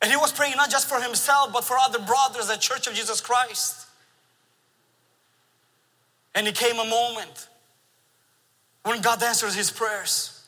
And 0.00 0.10
he 0.10 0.16
was 0.16 0.32
praying 0.32 0.56
not 0.56 0.68
just 0.68 0.88
for 0.88 1.00
himself, 1.00 1.52
but 1.52 1.62
for 1.62 1.76
other 1.78 2.00
brothers 2.00 2.50
at 2.50 2.60
Church 2.60 2.88
of 2.88 2.94
Jesus 2.94 3.20
Christ. 3.20 3.86
And 6.34 6.48
it 6.48 6.56
came 6.56 6.78
a 6.80 6.84
moment 6.84 7.48
when 8.84 9.00
God 9.00 9.22
answers 9.22 9.54
his 9.54 9.70
prayers. 9.70 10.44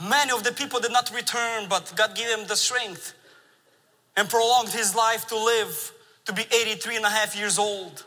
Many 0.00 0.32
of 0.32 0.42
the 0.42 0.52
people 0.52 0.80
did 0.80 0.92
not 0.92 1.10
return, 1.14 1.66
but 1.68 1.92
God 1.96 2.14
gave 2.16 2.28
him 2.28 2.46
the 2.46 2.56
strength 2.56 3.14
and 4.16 4.28
prolonged 4.28 4.70
his 4.70 4.94
life 4.94 5.26
to 5.28 5.36
live 5.36 5.92
to 6.24 6.32
be 6.32 6.42
83 6.42 6.96
and 6.96 7.04
a 7.04 7.10
half 7.10 7.36
years 7.36 7.58
old. 7.58 8.04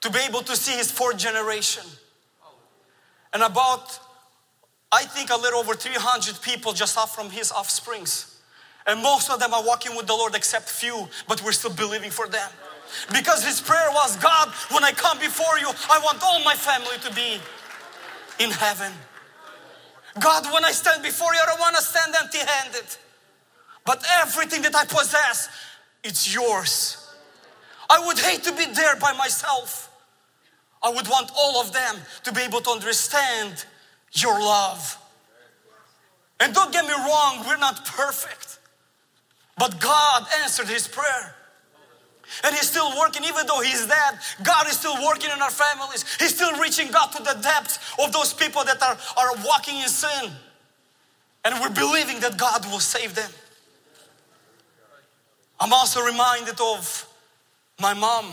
To 0.00 0.10
be 0.10 0.18
able 0.28 0.40
to 0.42 0.56
see 0.56 0.72
his 0.72 0.90
fourth 0.90 1.16
generation. 1.16 1.84
And 3.32 3.42
about, 3.42 3.98
I 4.90 5.04
think, 5.04 5.30
a 5.30 5.36
little 5.36 5.60
over 5.60 5.74
300 5.74 6.42
people 6.42 6.72
just 6.72 6.98
off 6.98 7.14
from 7.14 7.30
his 7.30 7.52
offsprings. 7.52 8.40
And 8.86 9.00
most 9.00 9.30
of 9.30 9.38
them 9.38 9.54
are 9.54 9.64
walking 9.64 9.96
with 9.96 10.06
the 10.06 10.14
Lord 10.14 10.34
except 10.34 10.68
few, 10.68 11.08
but 11.28 11.42
we're 11.44 11.52
still 11.52 11.72
believing 11.72 12.10
for 12.10 12.26
them. 12.26 12.50
Because 13.12 13.44
his 13.44 13.60
prayer 13.60 13.88
was 13.92 14.16
God, 14.16 14.48
when 14.70 14.84
I 14.84 14.92
come 14.92 15.18
before 15.18 15.58
you, 15.58 15.68
I 15.90 15.98
want 16.02 16.22
all 16.22 16.42
my 16.44 16.54
family 16.54 16.96
to 17.04 17.14
be 17.14 17.40
in 18.42 18.50
heaven. 18.50 18.92
God, 20.20 20.52
when 20.52 20.64
I 20.64 20.72
stand 20.72 21.02
before 21.02 21.32
you, 21.32 21.40
I 21.42 21.46
don't 21.46 21.60
want 21.60 21.76
to 21.76 21.82
stand 21.82 22.14
empty 22.20 22.38
handed. 22.38 22.96
But 23.84 24.04
everything 24.20 24.62
that 24.62 24.74
I 24.74 24.84
possess, 24.84 25.48
it's 26.04 26.32
yours. 26.32 26.98
I 27.88 28.06
would 28.06 28.18
hate 28.18 28.42
to 28.44 28.52
be 28.52 28.66
there 28.66 28.96
by 28.96 29.12
myself. 29.12 29.90
I 30.82 30.90
would 30.90 31.08
want 31.08 31.30
all 31.36 31.60
of 31.60 31.72
them 31.72 31.96
to 32.24 32.32
be 32.32 32.42
able 32.42 32.60
to 32.60 32.70
understand 32.70 33.64
your 34.12 34.38
love. 34.38 34.98
And 36.40 36.52
don't 36.54 36.72
get 36.72 36.84
me 36.84 36.92
wrong, 36.92 37.44
we're 37.46 37.56
not 37.56 37.84
perfect. 37.84 38.58
But 39.56 39.80
God 39.80 40.26
answered 40.42 40.68
his 40.68 40.88
prayer. 40.88 41.34
And 42.44 42.54
He's 42.54 42.68
still 42.68 42.96
working, 42.98 43.24
even 43.24 43.46
though 43.46 43.60
He's 43.60 43.86
dead. 43.86 44.18
God 44.42 44.66
is 44.66 44.78
still 44.78 44.94
working 45.06 45.30
in 45.34 45.40
our 45.42 45.50
families. 45.50 46.04
He's 46.18 46.34
still 46.34 46.58
reaching 46.60 46.90
God 46.90 47.08
to 47.12 47.22
the 47.22 47.38
depths 47.42 47.78
of 48.02 48.12
those 48.12 48.32
people 48.32 48.64
that 48.64 48.82
are, 48.82 48.96
are 49.16 49.34
walking 49.44 49.76
in 49.78 49.88
sin. 49.88 50.30
And 51.44 51.60
we're 51.60 51.70
believing 51.70 52.20
that 52.20 52.36
God 52.36 52.64
will 52.66 52.80
save 52.80 53.14
them. 53.14 53.30
I'm 55.58 55.72
also 55.72 56.00
reminded 56.04 56.60
of 56.60 57.08
my 57.80 57.94
mom. 57.94 58.26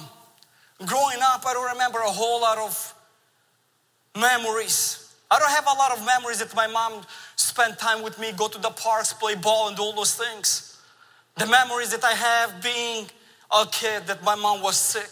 Growing 0.85 1.17
up, 1.21 1.43
I 1.45 1.53
don't 1.53 1.71
remember 1.73 1.99
a 1.99 2.09
whole 2.09 2.41
lot 2.41 2.57
of 2.57 2.95
memories. 4.17 5.13
I 5.29 5.37
don't 5.37 5.51
have 5.51 5.65
a 5.65 5.77
lot 5.77 5.91
of 5.91 6.05
memories 6.05 6.39
that 6.39 6.55
my 6.55 6.67
mom 6.67 7.03
spent 7.35 7.77
time 7.77 8.01
with 8.01 8.17
me, 8.19 8.31
go 8.31 8.47
to 8.47 8.59
the 8.59 8.69
parks, 8.69 9.13
play 9.13 9.35
ball, 9.35 9.69
and 9.69 9.77
all 9.79 9.93
those 9.93 10.15
things. 10.15 10.81
The 11.37 11.45
memories 11.45 11.91
that 11.91 12.03
I 12.03 12.13
have 12.13 12.63
being 12.63 13.07
a 13.51 13.65
kid 13.71 14.07
that 14.07 14.23
my 14.23 14.35
mom 14.35 14.61
was 14.61 14.77
sick. 14.77 15.09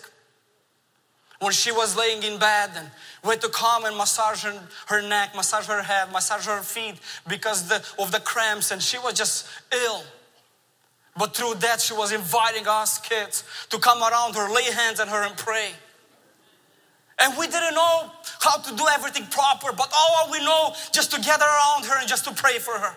When 1.40 1.52
she 1.52 1.72
was 1.72 1.96
laying 1.96 2.24
in 2.24 2.40
bed 2.40 2.72
and 2.76 2.90
we 3.24 3.32
had 3.32 3.42
to 3.42 3.50
come 3.50 3.86
and 3.86 3.96
massage 3.96 4.44
her, 4.44 4.60
her 4.88 5.08
neck, 5.08 5.36
massage 5.36 5.68
her 5.68 5.84
head, 5.84 6.12
massage 6.12 6.48
her 6.48 6.62
feet 6.62 6.96
because 7.28 7.68
the, 7.68 7.76
of 8.00 8.12
the 8.12 8.20
cramps 8.20 8.72
and 8.72 8.82
she 8.82 8.98
was 8.98 9.14
just 9.14 9.48
ill. 9.72 10.04
But 11.16 11.36
through 11.36 11.56
that, 11.56 11.82
she 11.82 11.94
was 11.94 12.12
inviting 12.12 12.68
us 12.68 13.00
kids 13.00 13.44
to 13.70 13.80
come 13.80 14.02
around 14.02 14.36
her, 14.36 14.54
lay 14.54 14.64
hands 14.64 15.00
on 15.00 15.08
her, 15.08 15.24
and 15.24 15.36
pray. 15.38 15.72
And 17.20 17.36
we 17.38 17.48
didn't 17.48 17.74
know 17.74 18.12
how 18.40 18.58
to 18.58 18.76
do 18.76 18.86
everything 18.94 19.26
proper, 19.28 19.72
but 19.76 19.92
all 19.96 20.32
we 20.32 20.40
know 20.40 20.74
just 20.92 21.12
to 21.14 21.22
gather 21.22 21.46
around 21.46 21.86
her 21.86 22.00
and 22.00 22.08
just 22.08 22.26
to 22.26 22.34
pray 22.34 22.60
for 22.60 22.74
her. 22.78 22.96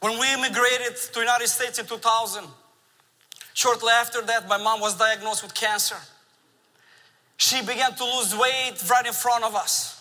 When 0.00 0.18
we 0.18 0.32
immigrated 0.32 0.96
to 1.12 1.20
United 1.20 1.48
States 1.48 1.78
in 1.78 1.86
2000, 1.86 2.44
Shortly 3.54 3.92
after 3.92 4.22
that, 4.22 4.48
my 4.48 4.56
mom 4.56 4.80
was 4.80 4.96
diagnosed 4.96 5.42
with 5.42 5.54
cancer. 5.54 5.96
She 7.36 7.60
began 7.60 7.94
to 7.94 8.04
lose 8.04 8.36
weight 8.36 8.74
right 8.90 9.06
in 9.06 9.12
front 9.12 9.44
of 9.44 9.54
us. 9.54 10.00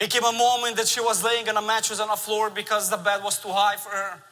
It 0.00 0.10
came 0.10 0.24
a 0.24 0.32
moment 0.32 0.76
that 0.76 0.86
she 0.86 1.00
was 1.00 1.24
laying 1.24 1.48
on 1.48 1.56
a 1.56 1.62
mattress 1.62 2.00
on 2.00 2.08
the 2.08 2.16
floor 2.16 2.50
because 2.50 2.88
the 2.88 2.96
bed 2.96 3.22
was 3.24 3.40
too 3.40 3.48
high 3.48 3.76
for 3.76 3.90
her. 3.90 4.22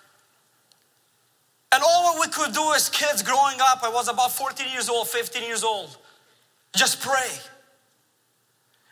And 1.73 1.83
all 1.85 2.21
we 2.21 2.29
could 2.29 2.55
do 2.55 2.73
as 2.75 2.89
kids 2.89 3.23
growing 3.23 3.57
up, 3.61 3.83
I 3.83 3.91
was 3.91 4.09
about 4.09 4.33
14 4.33 4.71
years 4.73 4.89
old, 4.89 5.09
15 5.09 5.43
years 5.43 5.65
old, 5.65 5.97
just 6.75 7.01
pray. 7.01 7.31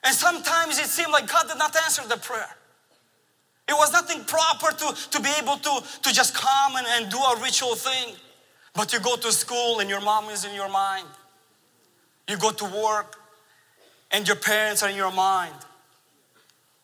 And 0.02 0.14
sometimes 0.14 0.78
it 0.78 0.86
seemed 0.86 1.12
like 1.12 1.30
God 1.30 1.48
did 1.48 1.56
not 1.56 1.74
answer 1.76 2.02
the 2.06 2.16
prayer. 2.16 2.56
It 3.68 3.72
was 3.72 3.92
nothing 3.92 4.24
proper 4.24 4.76
to, 4.76 5.10
to 5.12 5.20
be 5.20 5.30
able 5.40 5.56
to, 5.56 5.82
to 6.02 6.12
just 6.12 6.34
come 6.34 6.76
and, 6.76 6.86
and 6.90 7.10
do 7.10 7.16
a 7.16 7.40
ritual 7.40 7.74
thing. 7.74 8.14
But 8.74 8.92
you 8.92 9.00
go 9.00 9.16
to 9.16 9.32
school 9.32 9.80
and 9.80 9.88
your 9.88 10.00
mom 10.00 10.30
is 10.30 10.44
in 10.44 10.54
your 10.54 10.68
mind. 10.68 11.06
You 12.28 12.36
go 12.36 12.50
to 12.50 12.64
work 12.64 13.16
and 14.10 14.26
your 14.26 14.36
parents 14.36 14.82
are 14.82 14.90
in 14.90 14.96
your 14.96 15.12
mind. 15.12 15.54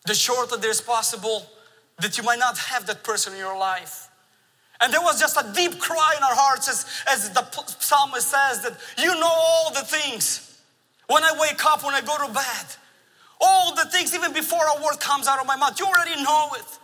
The 0.07 0.15
shorter 0.15 0.57
there's 0.57 0.81
possible, 0.81 1.47
that 1.99 2.17
you 2.17 2.25
might 2.25 2.39
not 2.39 2.57
have 2.59 2.87
that 2.87 3.05
person 3.05 3.33
in 3.35 3.39
your 3.39 3.59
life. 3.59 4.09
And 4.81 4.93
there 4.93 5.01
was 5.03 5.21
just 5.21 5.37
a 5.37 5.53
deep 5.55 5.79
cry 5.79 6.15
in 6.17 6.23
our 6.23 6.35
hearts 6.35 6.69
as, 6.69 6.87
as 7.07 7.31
the 7.31 7.47
psalmist 7.81 8.29
says 8.29 8.63
that 8.63 8.77
you 8.97 9.15
know 9.21 9.29
all 9.29 9.71
the 9.73 9.81
things. 9.81 10.59
When 11.07 11.23
I 11.23 11.33
wake 11.39 11.65
up, 11.67 11.85
when 11.85 11.95
I 11.95 12.01
go 12.01 12.17
to 12.27 12.33
bed, 12.33 12.67
all 13.41 13.75
the 13.75 13.85
things, 13.87 14.15
even 14.15 14.33
before 14.33 14.61
a 14.79 14.83
word 14.83 15.01
comes 15.01 15.27
out 15.27 15.41
of 15.41 15.47
my 15.47 15.57
mouth, 15.57 15.79
you 15.79 15.87
already 15.87 16.23
know 16.23 16.51
it. 16.55 16.79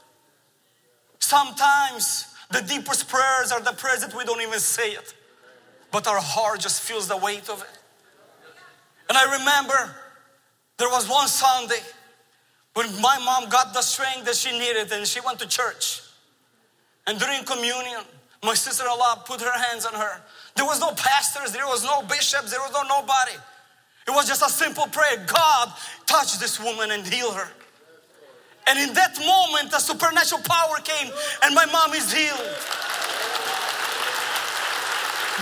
Sometimes 1.20 2.26
the 2.50 2.62
deepest 2.62 3.08
prayers 3.08 3.52
are 3.52 3.60
the 3.60 3.72
prayers 3.72 4.00
that 4.00 4.14
we 4.14 4.24
don't 4.24 4.40
even 4.40 4.58
say 4.58 4.90
it, 4.90 5.14
but 5.90 6.06
our 6.06 6.20
heart 6.20 6.60
just 6.60 6.82
feels 6.82 7.08
the 7.08 7.16
weight 7.16 7.48
of 7.48 7.60
it. 7.60 7.78
And 9.08 9.16
I 9.16 9.38
remember 9.38 9.94
there 10.78 10.88
was 10.88 11.08
one 11.08 11.28
Sunday 11.28 11.80
when 12.74 13.00
my 13.00 13.18
mom 13.18 13.48
got 13.48 13.72
the 13.72 13.82
strength 13.82 14.26
that 14.26 14.36
she 14.36 14.56
needed 14.58 14.92
and 14.92 15.06
she 15.06 15.20
went 15.20 15.38
to 15.40 15.48
church. 15.48 16.02
And 17.06 17.18
during 17.18 17.44
communion, 17.44 18.02
my 18.44 18.54
sister-in-law 18.54 19.24
put 19.26 19.40
her 19.40 19.58
hands 19.58 19.86
on 19.86 19.94
her. 19.94 20.20
There 20.54 20.64
was 20.64 20.80
no 20.80 20.92
pastors, 20.92 21.52
there 21.52 21.66
was 21.66 21.84
no 21.84 22.02
bishops, 22.02 22.50
there 22.50 22.60
was 22.60 22.72
no 22.72 22.82
nobody. 22.82 23.36
It 24.06 24.10
was 24.10 24.28
just 24.28 24.42
a 24.42 24.48
simple 24.48 24.86
prayer. 24.86 25.24
God, 25.26 25.72
touch 26.06 26.38
this 26.38 26.60
woman 26.60 26.90
and 26.92 27.06
heal 27.06 27.32
her. 27.32 27.48
And 28.66 28.78
in 28.78 28.94
that 28.94 29.18
moment, 29.18 29.73
a 29.73 29.80
supernatural 29.80 30.42
power 30.42 30.76
came, 30.82 31.12
and 31.44 31.54
my 31.54 31.66
mom 31.66 31.94
is 31.94 32.12
healed. 32.12 32.50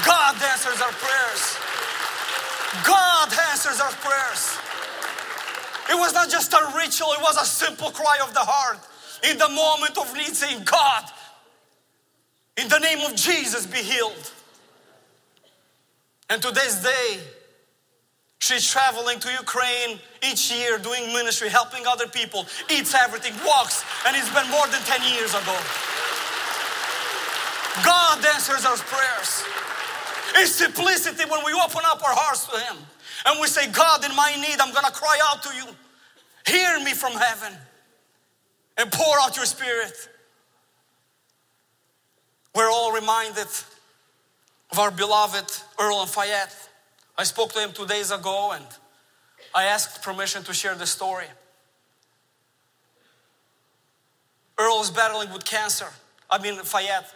God 0.05 0.35
answers 0.43 0.81
our 0.81 0.93
prayers. 0.93 1.57
God 2.85 3.33
answers 3.51 3.81
our 3.81 3.93
prayers. 4.03 4.59
It 5.91 5.99
was 5.99 6.13
not 6.13 6.31
just 6.31 6.53
a 6.53 6.73
ritual, 6.77 7.13
it 7.13 7.23
was 7.23 7.37
a 7.37 7.47
simple 7.47 7.91
cry 7.91 8.19
of 8.23 8.35
the 8.35 8.41
heart. 8.41 8.79
In 9.31 9.39
the 9.39 9.49
moment 9.49 9.97
of 9.97 10.13
need, 10.15 10.35
saying, 10.35 10.65
God, 10.65 11.05
in 12.57 12.69
the 12.69 12.79
name 12.79 13.01
of 13.01 13.15
Jesus, 13.15 13.67
be 13.67 13.79
healed. 13.79 14.33
And 16.29 16.43
to 16.43 16.51
this 16.51 16.83
day, 16.83 17.21
she's 18.39 18.69
traveling 18.69 19.19
to 19.21 19.31
Ukraine 19.33 19.99
each 20.23 20.53
year 20.53 20.79
doing 20.79 21.13
ministry, 21.13 21.49
helping 21.49 21.87
other 21.87 22.07
people, 22.07 22.47
eats 22.71 22.95
everything, 22.95 23.33
walks, 23.47 23.85
and 24.07 24.17
it's 24.17 24.33
been 24.33 24.49
more 24.51 24.67
than 24.69 24.81
10 24.83 25.15
years 25.15 25.31
ago. 25.35 25.57
God 27.83 28.25
answers 28.25 28.65
our 28.65 28.77
prayers. 28.77 29.43
In 30.39 30.47
simplicity, 30.47 31.25
when 31.29 31.45
we 31.45 31.53
open 31.53 31.83
up 31.87 32.03
our 32.05 32.15
hearts 32.15 32.47
to 32.47 32.59
Him 32.59 32.77
and 33.27 33.41
we 33.41 33.47
say, 33.47 33.71
God, 33.71 34.05
in 34.05 34.15
my 34.15 34.35
need, 34.37 34.61
I'm 34.61 34.73
gonna 34.73 34.91
cry 34.91 35.19
out 35.31 35.43
to 35.43 35.55
you. 35.55 35.65
Hear 36.47 36.79
me 36.81 36.93
from 36.93 37.13
heaven 37.13 37.53
and 38.77 38.91
pour 38.93 39.21
out 39.21 39.37
your 39.37 39.47
spirit. 39.47 40.09
We're 42.55 42.71
all 42.71 42.93
reminded 42.93 43.49
of 44.71 44.79
our 44.79 44.91
beloved 44.91 45.51
Earl 45.81 46.03
and 46.03 46.11
Fayette. 46.11 46.55
I 47.17 47.25
spoke 47.25 47.53
to 47.53 47.61
him 47.61 47.73
two 47.73 47.87
days 47.87 48.11
ago 48.11 48.53
and 48.53 48.65
I 49.55 49.65
asked 49.65 50.03
permission 50.03 50.43
to 50.45 50.53
share 50.53 50.75
the 50.75 50.87
story. 50.87 51.27
Earl 54.59 54.81
is 54.81 54.91
battling 54.91 55.33
with 55.33 55.45
cancer. 55.45 55.87
I 56.31 56.39
mean, 56.39 56.57
Fayette. 56.57 57.13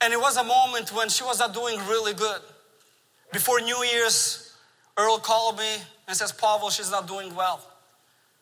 And 0.00 0.12
it 0.12 0.20
was 0.20 0.36
a 0.36 0.44
moment 0.44 0.92
when 0.92 1.08
she 1.08 1.24
was 1.24 1.38
not 1.38 1.54
doing 1.54 1.78
really 1.88 2.12
good. 2.12 2.40
Before 3.32 3.60
New 3.60 3.82
Year's, 3.84 4.54
Earl 4.96 5.18
called 5.18 5.58
me 5.58 5.76
and 6.06 6.16
says, 6.16 6.32
Pavel, 6.32 6.70
she's 6.70 6.90
not 6.90 7.08
doing 7.08 7.34
well. 7.34 7.60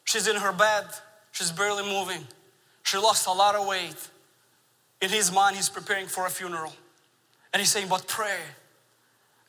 She's 0.05 0.27
in 0.27 0.37
her 0.37 0.53
bed, 0.53 0.85
she's 1.31 1.53
barely 1.53 1.85
moving. 1.85 2.27
She 2.83 2.99
lost 2.99 3.27
a 3.27 3.33
lot 3.33 3.55
of 3.55 3.67
weight. 3.67 3.97
In 5.01 5.09
his 5.09 5.33
mind, 5.33 5.57
he's 5.57 5.69
preparing 5.69 6.07
for 6.07 6.27
a 6.27 6.31
funeral. 6.31 6.73
And 7.53 7.61
he's 7.61 7.71
saying, 7.71 7.89
But 7.89 8.07
pray. 8.09 8.39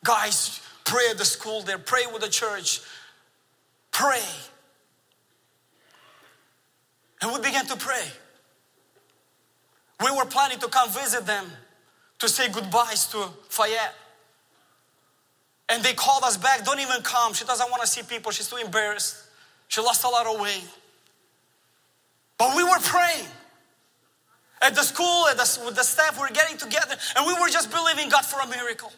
Guys, 0.04 0.62
pray 0.84 1.04
at 1.10 1.18
the 1.18 1.26
school 1.26 1.62
there, 1.62 1.78
pray 1.78 2.04
with 2.12 2.22
the 2.22 2.30
church, 2.30 2.82
pray. 3.92 4.22
And 7.22 7.32
we 7.32 7.40
began 7.40 7.66
to 7.68 7.78
pray. 7.78 8.04
We 10.04 10.12
were 10.12 10.26
planning 10.26 10.60
to 10.60 10.68
come 10.68 10.90
visit 10.90 11.26
them 11.26 11.46
to 12.20 12.28
say 12.28 12.50
goodbyes 12.50 13.08
to 13.08 13.30
Fayette. 13.48 13.96
And 15.70 15.82
they 15.82 15.94
called 15.94 16.24
us 16.24 16.36
back, 16.36 16.66
don't 16.66 16.82
even 16.82 17.02
come. 17.02 17.34
She 17.34 17.46
doesn't 17.46 17.70
want 17.72 17.82
to 17.82 17.88
see 17.88 18.04
people. 18.04 18.32
She's 18.32 18.50
too 18.50 18.58
embarrassed. 18.58 19.24
She 19.70 19.80
lost 19.80 20.04
a 20.04 20.10
lot 20.10 20.28
of 20.28 20.40
weight. 20.42 20.68
But 22.38 22.56
we 22.58 22.64
were 22.64 22.80
praying. 22.82 23.28
At 24.62 24.76
the 24.76 24.84
school, 24.84 25.28
at 25.28 25.38
the, 25.38 25.62
with 25.66 25.76
the 25.76 25.84
staff, 25.84 26.18
we 26.18 26.24
were 26.24 26.34
getting 26.34 26.58
together 26.58 26.96
and 27.16 27.26
we 27.26 27.34
were 27.34 27.48
just 27.48 27.72
believing 27.72 28.10
God 28.10 28.26
for 28.26 28.40
a 28.42 28.48
miracle. 28.48 28.92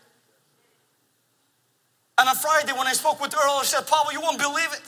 And 2.18 2.30
on 2.30 2.36
Friday, 2.36 2.72
when 2.72 2.88
I 2.88 2.94
spoke 2.94 3.20
with 3.22 3.36
Earl, 3.36 3.62
she 3.62 3.76
said, 3.76 3.88
Paul, 3.88 4.12
you 4.12 4.22
won't 4.22 4.40
believe 4.40 4.72
it. 4.72 4.82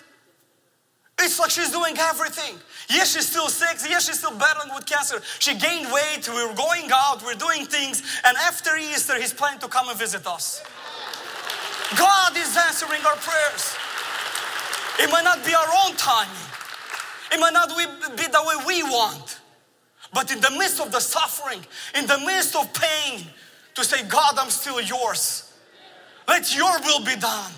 It's 1.20 1.40
like 1.40 1.50
she's 1.50 1.72
doing 1.72 1.98
everything. 1.98 2.56
Yes, 2.90 3.14
she's 3.14 3.28
still 3.28 3.50
sick. 3.50 3.78
Yes, 3.90 4.08
she's 4.08 4.20
still 4.20 4.38
battling 4.38 4.74
with 4.74 4.86
cancer. 4.86 5.20
She 5.40 5.58
gained 5.58 5.92
weight. 5.92 6.30
We 6.30 6.40
are 6.42 6.54
going 6.54 6.90
out. 6.94 7.24
We're 7.26 7.34
doing 7.34 7.66
things. 7.66 8.04
And 8.24 8.38
after 8.38 8.78
Easter, 8.78 9.20
he's 9.20 9.34
planning 9.34 9.60
to 9.60 9.68
come 9.68 9.90
and 9.90 9.98
visit 9.98 10.28
us. 10.28 10.64
God 11.98 12.38
is 12.38 12.56
answering 12.56 13.04
our 13.06 13.16
prayers. 13.16 13.76
It 15.00 15.10
might 15.12 15.24
not 15.24 15.46
be 15.46 15.54
our 15.54 15.68
own 15.86 15.96
timing, 15.96 16.36
it 17.32 17.40
might 17.40 17.54
not 17.54 17.70
be 18.18 18.26
the 18.26 18.44
way 18.46 18.56
we 18.66 18.84
want. 18.84 19.40
But 20.14 20.32
in 20.32 20.40
the 20.40 20.52
midst 20.52 20.80
of 20.80 20.92
the 20.92 21.00
suffering, 21.00 21.60
in 21.96 22.08
the 22.08 22.18
midst 22.20 22.56
of 22.56 22.74
pain, 22.74 23.28
to 23.76 23.84
say, 23.84 24.04
God, 24.08 24.36
I'm 24.38 24.50
still 24.50 24.82
yours. 24.82 25.47
Let 26.28 26.56
your 26.56 26.80
will 26.82 27.04
be 27.04 27.16
done. 27.16 27.52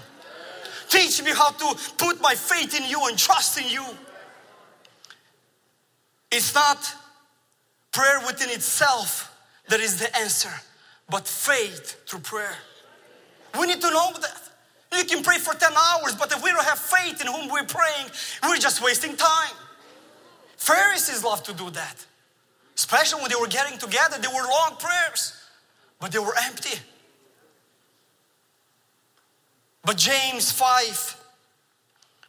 Teach 0.89 1.21
me 1.23 1.31
how 1.31 1.51
to 1.51 1.93
put 1.97 2.21
my 2.21 2.33
faith 2.35 2.79
in 2.79 2.87
you 2.89 3.07
and 3.07 3.17
trust 3.17 3.59
in 3.59 3.67
you. 3.69 3.83
It's 6.31 6.53
not 6.53 6.93
prayer 7.91 8.19
within 8.25 8.49
itself 8.49 9.35
that 9.67 9.79
is 9.79 9.99
the 9.99 10.15
answer, 10.17 10.51
but 11.09 11.27
faith 11.27 12.07
through 12.07 12.19
prayer. 12.19 12.55
We 13.59 13.67
need 13.67 13.81
to 13.81 13.89
know 13.89 14.11
that. 14.21 14.41
You 14.97 15.03
can 15.05 15.23
pray 15.23 15.37
for 15.37 15.53
10 15.53 15.71
hours, 15.71 16.15
but 16.15 16.31
if 16.31 16.43
we 16.43 16.51
don't 16.51 16.65
have 16.65 16.79
faith 16.79 17.21
in 17.21 17.27
whom 17.27 17.49
we're 17.49 17.63
praying, 17.63 18.09
we're 18.43 18.57
just 18.57 18.83
wasting 18.83 19.15
time. 19.15 19.53
Pharisees 20.57 21.23
love 21.23 21.43
to 21.43 21.53
do 21.53 21.69
that. 21.69 22.05
Especially 22.75 23.21
when 23.21 23.29
they 23.29 23.39
were 23.39 23.47
getting 23.47 23.77
together, 23.77 24.17
they 24.19 24.27
were 24.27 24.43
long 24.43 24.77
prayers, 24.79 25.33
but 25.99 26.11
they 26.11 26.19
were 26.19 26.33
empty. 26.45 26.79
But 29.83 29.97
James 29.97 30.51
5, 30.51 31.23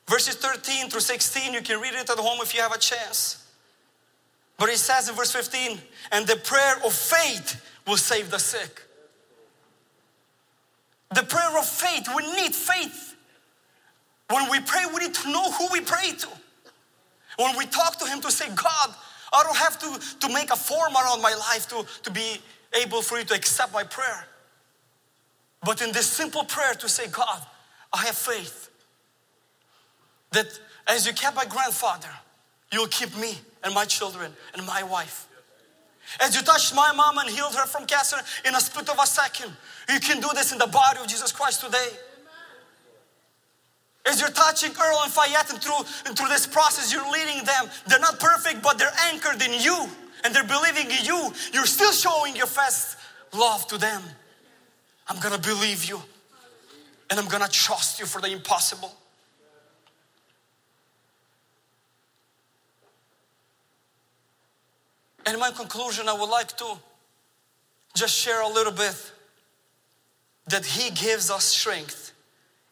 verses 0.09 0.37
13 0.37 0.91
through 0.91 1.01
16, 1.01 1.55
you 1.55 1.63
can 1.63 1.81
read 1.81 1.95
it 1.95 2.09
at 2.09 2.19
home 2.19 2.39
if 2.43 2.55
you 2.55 2.61
have 2.61 2.73
a 2.73 2.79
chance. 2.79 3.47
But 4.59 4.69
it 4.69 4.79
says 4.79 5.09
in 5.09 5.15
verse 5.15 5.33
15, 5.33 5.79
and 6.13 6.27
the 6.27 6.37
prayer 6.37 6.77
of 6.85 6.93
faith 6.93 7.65
will 7.87 7.97
save 7.97 8.31
the 8.31 8.39
sick. 8.39 8.83
The 11.15 11.23
prayer 11.23 11.59
of 11.59 11.67
faith, 11.67 12.09
we 12.15 12.25
need 12.35 12.55
faith. 12.55 13.17
When 14.31 14.49
we 14.49 14.61
pray, 14.61 14.85
we 14.93 15.01
need 15.01 15.15
to 15.15 15.31
know 15.31 15.51
who 15.51 15.67
we 15.73 15.81
pray 15.81 16.13
to. 16.13 16.29
When 17.37 17.57
we 17.57 17.67
talk 17.67 17.99
to 17.99 18.07
Him 18.07 18.21
to 18.21 18.31
say, 18.31 18.47
God, 18.49 18.95
I 19.33 19.43
don't 19.43 19.57
have 19.57 19.79
to, 19.79 20.19
to 20.27 20.33
make 20.33 20.53
a 20.53 20.57
form 20.57 20.95
around 20.95 21.23
my 21.23 21.35
life 21.35 21.69
to, 21.71 21.85
to 22.05 22.11
be 22.11 22.39
able 22.81 23.03
for 23.03 23.19
you 23.19 23.25
to 23.25 23.35
accept 23.35 23.73
my 23.73 23.83
prayer. 23.83 24.27
But 25.63 25.83
in 25.83 25.93
this 25.93 26.07
simple 26.07 26.45
prayer 26.45 26.75
to 26.75 26.89
say, 26.89 27.09
God, 27.09 27.43
I 27.93 28.05
have 28.07 28.17
faith 28.17 28.71
that 30.33 30.47
as 30.87 31.07
you 31.07 31.13
kept 31.13 31.37
my 31.37 31.45
grandfather, 31.45 32.09
you'll 32.73 32.89
keep 32.89 33.17
me 33.17 33.39
and 33.63 33.75
my 33.75 33.85
children 33.85 34.33
and 34.55 34.67
my 34.67 34.83
wife. 34.83 35.27
As 36.21 36.35
you 36.35 36.43
touched 36.43 36.75
my 36.75 36.93
mom 36.93 37.19
and 37.19 37.29
healed 37.29 37.55
her 37.55 37.67
from 37.67 37.87
cancer 37.87 38.17
in 38.45 38.55
a 38.55 38.61
split 38.61 38.89
of 38.89 38.97
a 39.01 39.07
second, 39.07 39.53
you 39.89 40.01
can 40.01 40.21
do 40.21 40.29
this 40.35 40.53
in 40.53 40.59
the 40.59 40.67
body 40.67 40.99
of 41.01 41.07
Jesus 41.07 41.31
Christ 41.31 41.65
today. 41.65 41.89
As 44.07 44.21
you're 44.21 44.31
touching 44.31 44.73
Earl 44.73 45.01
and 45.05 45.13
Fayette 45.13 45.51
and 45.51 45.61
through, 45.61 45.85
and 46.07 46.17
through 46.17 46.31
this 46.31 46.47
process, 46.47 46.93
you're 46.93 47.09
leading 47.13 47.45
them. 47.45 47.71
They're 47.87 48.01
not 48.01 48.19
perfect, 48.19 48.63
but 48.63 48.79
they're 48.79 48.91
anchored 49.13 49.43
in 49.43 49.61
you 49.61 49.87
and 50.25 50.35
they're 50.35 50.45
believing 50.45 50.87
in 50.87 51.05
you. 51.05 51.33
You're 51.53 51.67
still 51.67 51.93
showing 51.93 52.35
your 52.35 52.47
first 52.47 52.97
love 53.33 53.67
to 53.69 53.79
them. 53.79 54.03
I'm 55.11 55.19
gonna 55.19 55.39
believe 55.39 55.87
you 55.87 56.01
and 57.11 57.19
I'm 57.19 57.27
gonna 57.27 57.49
trust 57.49 57.99
you 57.99 58.07
for 58.07 58.21
the 58.21 58.29
impossible. 58.31 58.95
And 65.27 65.35
in 65.35 65.41
my 65.41 65.51
conclusion, 65.51 66.09
I 66.09 66.13
would 66.13 66.31
like 66.31 66.57
to 66.59 66.79
just 67.95 68.17
share 68.17 68.41
a 68.41 68.49
little 68.49 68.73
bit 68.73 69.13
that 70.47 70.65
He 70.65 70.91
gives 70.91 71.29
us 71.29 71.45
strength 71.45 72.13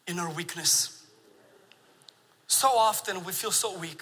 in 0.07 0.17
our 0.17 0.31
weakness. 0.31 1.05
So 2.47 2.69
often 2.69 3.23
we 3.25 3.33
feel 3.33 3.51
so 3.51 3.77
weak. 3.77 4.01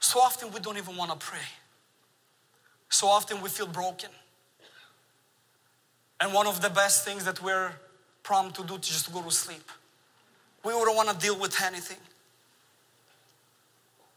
So 0.00 0.18
often 0.18 0.52
we 0.52 0.58
don't 0.58 0.78
even 0.78 0.96
want 0.96 1.12
to 1.12 1.16
pray. 1.16 1.46
So 2.90 3.06
often 3.06 3.40
we 3.40 3.48
feel 3.48 3.68
broken. 3.68 4.10
And 6.22 6.32
one 6.32 6.46
of 6.46 6.62
the 6.62 6.70
best 6.70 7.04
things 7.04 7.24
that 7.24 7.42
we're 7.42 7.72
prompt 8.22 8.54
to 8.54 8.64
do 8.64 8.76
is 8.76 8.86
just 8.86 9.12
go 9.12 9.22
to 9.22 9.30
sleep. 9.32 9.68
We 10.64 10.72
wouldn't 10.72 10.96
want 10.96 11.08
to 11.08 11.16
deal 11.16 11.36
with 11.36 11.60
anything. 11.60 11.96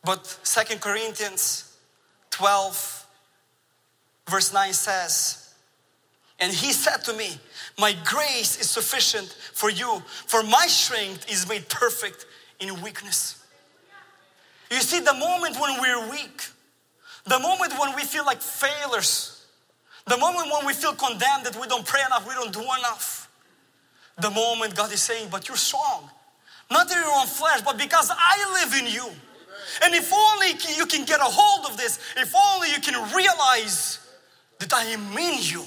But 0.03 0.27
Second 0.43 0.81
Corinthians 0.81 1.75
12, 2.29 3.07
verse 4.29 4.53
9 4.53 4.71
says, 4.73 5.55
And 6.39 6.53
he 6.53 6.73
said 6.73 6.97
to 7.05 7.13
me, 7.13 7.39
My 7.79 7.95
grace 8.05 8.61
is 8.61 8.69
sufficient 8.69 9.35
for 9.53 9.71
you, 9.71 10.03
for 10.27 10.43
my 10.43 10.67
strength 10.67 11.27
is 11.27 11.49
made 11.49 11.67
perfect 11.69 12.27
in 12.59 12.83
weakness. 12.83 13.43
You 14.69 14.77
see, 14.81 14.99
the 14.99 15.15
moment 15.15 15.59
when 15.59 15.81
we're 15.81 16.11
weak, 16.11 16.49
the 17.23 17.39
moment 17.39 17.73
when 17.79 17.95
we 17.95 18.03
feel 18.03 18.27
like 18.27 18.43
failures, 18.43 19.34
the 20.07 20.17
moment 20.17 20.51
when 20.51 20.65
we 20.65 20.73
feel 20.73 20.93
condemned 20.93 21.45
that 21.45 21.57
we 21.59 21.67
don't 21.67 21.85
pray 21.85 22.01
enough, 22.05 22.27
we 22.27 22.33
don't 22.33 22.53
do 22.53 22.61
enough, 22.61 23.29
the 24.19 24.29
moment 24.31 24.75
God 24.75 24.91
is 24.91 25.01
saying, 25.01 25.29
But 25.31 25.47
you're 25.47 25.57
strong. 25.57 26.09
Not 26.71 26.91
in 26.91 26.97
your 26.97 27.11
own 27.13 27.27
flesh, 27.27 27.61
but 27.61 27.77
because 27.77 28.11
I 28.11 28.63
live 28.63 28.81
in 28.81 28.91
you. 28.91 29.07
And 29.83 29.93
if 29.93 30.11
only 30.13 30.47
you 30.77 30.85
can 30.85 31.05
get 31.05 31.19
a 31.19 31.25
hold 31.25 31.71
of 31.71 31.77
this, 31.77 31.99
if 32.17 32.33
only 32.35 32.69
you 32.71 32.79
can 32.79 32.95
realize 33.15 33.99
that 34.59 34.73
I 34.73 34.85
am 34.85 35.17
in 35.17 35.35
you, 35.39 35.63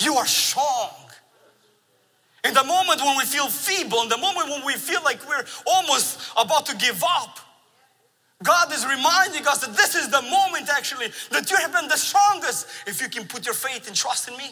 you 0.00 0.14
are 0.14 0.26
strong. 0.26 0.90
In 2.44 2.54
the 2.54 2.64
moment 2.64 3.02
when 3.02 3.18
we 3.18 3.24
feel 3.24 3.48
feeble, 3.48 4.02
in 4.02 4.08
the 4.08 4.16
moment 4.16 4.48
when 4.48 4.64
we 4.64 4.74
feel 4.74 5.02
like 5.02 5.26
we're 5.28 5.44
almost 5.66 6.32
about 6.38 6.66
to 6.66 6.76
give 6.76 7.02
up, 7.04 7.38
God 8.42 8.72
is 8.72 8.86
reminding 8.86 9.46
us 9.46 9.58
that 9.58 9.76
this 9.76 9.94
is 9.94 10.08
the 10.08 10.22
moment 10.22 10.70
actually 10.74 11.08
that 11.30 11.50
you 11.50 11.56
have 11.56 11.72
been 11.72 11.88
the 11.88 11.96
strongest 11.96 12.66
if 12.86 13.02
you 13.02 13.08
can 13.08 13.26
put 13.26 13.44
your 13.44 13.54
faith 13.54 13.86
and 13.86 13.94
trust 13.94 14.28
in 14.28 14.36
me. 14.36 14.50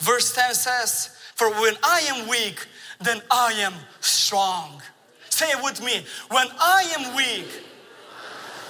Verse 0.00 0.34
10 0.34 0.54
says, 0.54 1.16
For 1.34 1.50
when 1.60 1.74
I 1.82 2.00
am 2.14 2.28
weak, 2.28 2.66
then 3.00 3.22
I 3.30 3.52
am 3.58 3.74
strong. 4.00 4.82
Say 5.30 5.46
it 5.50 5.62
with 5.62 5.82
me. 5.82 6.04
When 6.30 6.46
I 6.58 6.92
am 6.98 7.16
weak, 7.16 7.48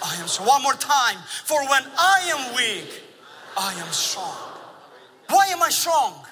I 0.05 0.15
am 0.21 0.29
strong. 0.29 0.49
One 0.49 0.63
more 0.63 0.75
time. 0.75 1.17
For 1.45 1.61
when 1.61 1.83
I 1.99 2.33
am 2.37 2.55
weak, 2.55 3.03
I 3.57 3.75
am 3.75 3.93
strong. 3.93 4.37
Why 5.29 5.47
am 5.47 5.63
I 5.63 5.71
strong? 5.71 6.25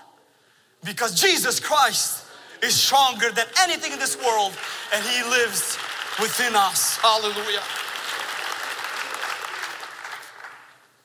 Because 0.85 1.21
Jesus 1.21 1.59
Christ 1.59 2.25
is 2.63 2.75
stronger 2.75 3.31
than 3.31 3.47
anything 3.61 3.93
in 3.93 3.99
this 3.99 4.17
world 4.17 4.53
and 4.95 5.05
He 5.05 5.23
lives 5.31 5.77
within 6.21 6.55
us. 6.55 6.97
Hallelujah. 6.99 7.63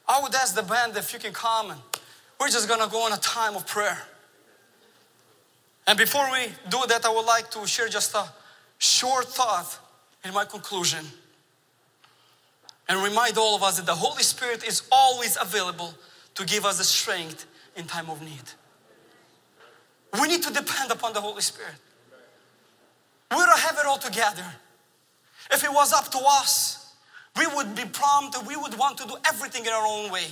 I 0.08 0.22
would 0.22 0.36
ask 0.36 0.56
the 0.56 0.64
band 0.64 0.98
if 0.98 1.14
you 1.14 1.20
can 1.20 1.34
come 1.34 1.72
and 1.72 1.82
we're 2.40 2.50
just 2.50 2.68
gonna 2.68 2.88
go 2.90 3.04
on 3.04 3.14
a 3.14 3.18
time 3.18 3.56
of 3.56 3.66
prayer. 3.66 3.98
And 5.88 5.98
before 5.98 6.30
we 6.32 6.48
do 6.70 6.82
that, 6.88 7.06
I 7.06 7.10
would 7.10 7.26
like 7.26 7.52
to 7.52 7.66
share 7.68 7.88
just 7.88 8.14
a 8.16 8.26
short 8.78 9.26
thought 9.26 9.80
in 10.24 10.34
my 10.34 10.46
conclusion 10.46 11.06
and 12.88 13.02
remind 13.04 13.38
all 13.38 13.56
of 13.56 13.64
us 13.64 13.78
that 13.78 13.86
the 13.86 13.96
Holy 13.96 14.24
Spirit 14.24 14.64
is 14.66 14.84
always 14.92 15.38
available 15.40 15.94
to 16.36 16.46
give 16.46 16.66
us 16.66 16.78
the 16.78 16.84
strength 16.84 17.46
in 17.76 17.86
time 17.86 18.10
of 18.10 18.22
need. 18.22 18.44
We 20.22 20.28
need 20.28 20.44
to 20.44 20.54
depend 20.54 20.92
upon 20.92 21.14
the 21.14 21.22
Holy 21.22 21.42
Spirit. 21.42 21.76
We 23.32 23.38
don't 23.38 23.60
have 23.60 23.78
it 23.80 23.86
all 23.86 23.98
together. 23.98 24.46
If 25.52 25.64
it 25.64 25.72
was 25.72 25.92
up 25.92 26.10
to 26.12 26.20
us, 26.20 26.94
we 27.38 27.48
would 27.48 27.76
be 27.76 27.84
prompt, 27.86 28.38
we 28.48 28.56
would 28.56 28.78
want 28.78 28.98
to 29.00 29.08
do 29.08 29.16
everything 29.28 29.66
in 29.66 29.72
our 29.72 29.86
own 29.86 30.12
way. 30.12 30.28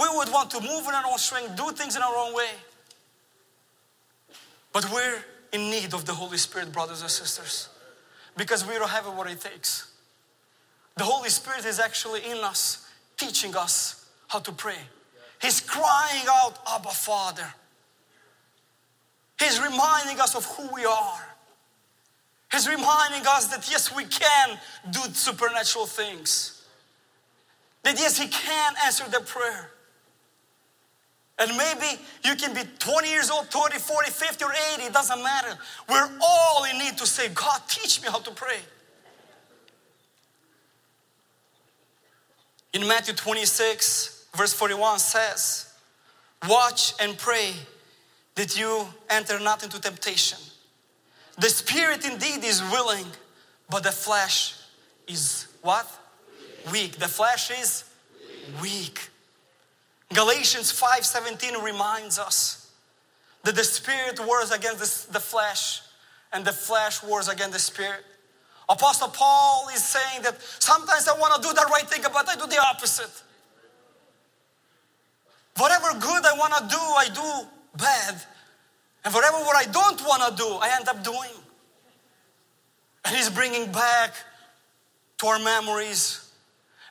We 0.00 0.08
would 0.16 0.32
want 0.32 0.50
to 0.52 0.60
move 0.60 0.86
in 0.88 0.94
our 0.94 1.04
own 1.06 1.18
strength, 1.18 1.56
do 1.56 1.70
things 1.72 1.94
in 1.94 2.02
our 2.02 2.16
own 2.16 2.34
way. 2.34 2.48
But 4.72 4.90
we're 4.90 5.22
in 5.52 5.70
need 5.70 5.92
of 5.92 6.06
the 6.06 6.14
Holy 6.14 6.38
Spirit, 6.38 6.72
brothers 6.72 7.02
and 7.02 7.10
sisters, 7.10 7.68
because 8.36 8.66
we 8.66 8.74
don't 8.74 8.88
have 8.88 9.06
what 9.06 9.30
it 9.30 9.40
takes. 9.40 9.92
The 10.96 11.04
Holy 11.04 11.28
Spirit 11.28 11.66
is 11.66 11.78
actually 11.78 12.24
in 12.24 12.38
us, 12.38 12.88
teaching 13.18 13.54
us 13.54 14.08
how 14.28 14.38
to 14.40 14.52
pray. 14.52 14.78
He's 15.40 15.60
crying 15.60 16.24
out, 16.28 16.58
Abba, 16.66 16.88
Father. 16.88 17.54
He's 19.42 19.60
reminding 19.60 20.20
us 20.20 20.36
of 20.36 20.44
who 20.44 20.72
we 20.72 20.84
are. 20.84 21.20
He's 22.52 22.68
reminding 22.68 23.26
us 23.26 23.48
that 23.48 23.68
yes, 23.70 23.94
we 23.94 24.04
can 24.04 24.58
do 24.90 25.00
supernatural 25.12 25.86
things. 25.86 26.62
That 27.82 27.98
yes, 27.98 28.18
He 28.18 28.28
can 28.28 28.74
answer 28.84 29.04
the 29.10 29.20
prayer. 29.20 29.70
And 31.38 31.56
maybe 31.56 32.00
you 32.24 32.36
can 32.36 32.54
be 32.54 32.60
20 32.78 33.10
years 33.10 33.30
old, 33.30 33.46
30, 33.46 33.78
40, 33.78 34.10
50, 34.10 34.44
or 34.44 34.52
80, 34.74 34.82
it 34.84 34.92
doesn't 34.92 35.22
matter. 35.22 35.58
We're 35.88 36.10
all 36.22 36.64
in 36.64 36.78
need 36.78 36.96
to 36.98 37.06
say, 37.06 37.28
God, 37.30 37.62
teach 37.68 38.00
me 38.00 38.08
how 38.08 38.18
to 38.18 38.30
pray. 38.30 38.60
In 42.74 42.86
Matthew 42.86 43.14
26, 43.14 44.26
verse 44.36 44.52
41 44.52 44.98
says, 44.98 45.74
Watch 46.48 46.94
and 47.00 47.16
pray 47.18 47.54
that 48.34 48.58
you 48.58 48.86
enter 49.10 49.38
not 49.38 49.62
into 49.62 49.80
temptation. 49.80 50.38
The 51.38 51.48
spirit 51.48 52.04
indeed 52.04 52.44
is 52.44 52.62
willing, 52.70 53.06
but 53.70 53.82
the 53.82 53.92
flesh 53.92 54.56
is 55.06 55.46
what? 55.62 55.86
Weak. 56.70 56.96
The 56.96 57.08
flesh 57.08 57.50
is 57.50 57.84
weak. 58.60 59.10
Galatians 60.12 60.72
5:17 60.72 61.62
reminds 61.62 62.18
us 62.18 62.68
that 63.44 63.54
the 63.54 63.64
spirit 63.64 64.20
wars 64.20 64.50
against 64.50 65.12
the 65.12 65.20
flesh 65.20 65.82
and 66.32 66.44
the 66.44 66.52
flesh 66.52 67.02
wars 67.02 67.28
against 67.28 67.52
the 67.52 67.58
spirit. 67.58 68.04
Apostle 68.68 69.08
Paul 69.08 69.68
is 69.74 69.82
saying 69.82 70.22
that 70.22 70.36
sometimes 70.58 71.08
I 71.08 71.18
want 71.18 71.34
to 71.34 71.48
do 71.48 71.52
the 71.52 71.66
right 71.70 71.88
thing, 71.88 72.02
but 72.02 72.28
I 72.28 72.36
do 72.36 72.46
the 72.46 72.62
opposite. 72.62 73.10
Whatever 75.56 75.92
good 75.98 76.24
I 76.24 76.32
want 76.34 76.54
to 76.54 76.68
do, 76.68 76.80
I 76.80 77.08
do 77.12 77.48
bad. 77.76 78.22
And 79.04 79.12
whatever 79.12 79.38
what 79.38 79.56
I 79.56 79.70
don't 79.70 80.00
want 80.02 80.36
to 80.36 80.42
do, 80.42 80.48
I 80.48 80.76
end 80.78 80.88
up 80.88 81.02
doing. 81.02 81.30
And 83.04 83.16
he's 83.16 83.30
bringing 83.30 83.70
back 83.72 84.14
to 85.18 85.26
our 85.26 85.38
memories 85.38 86.32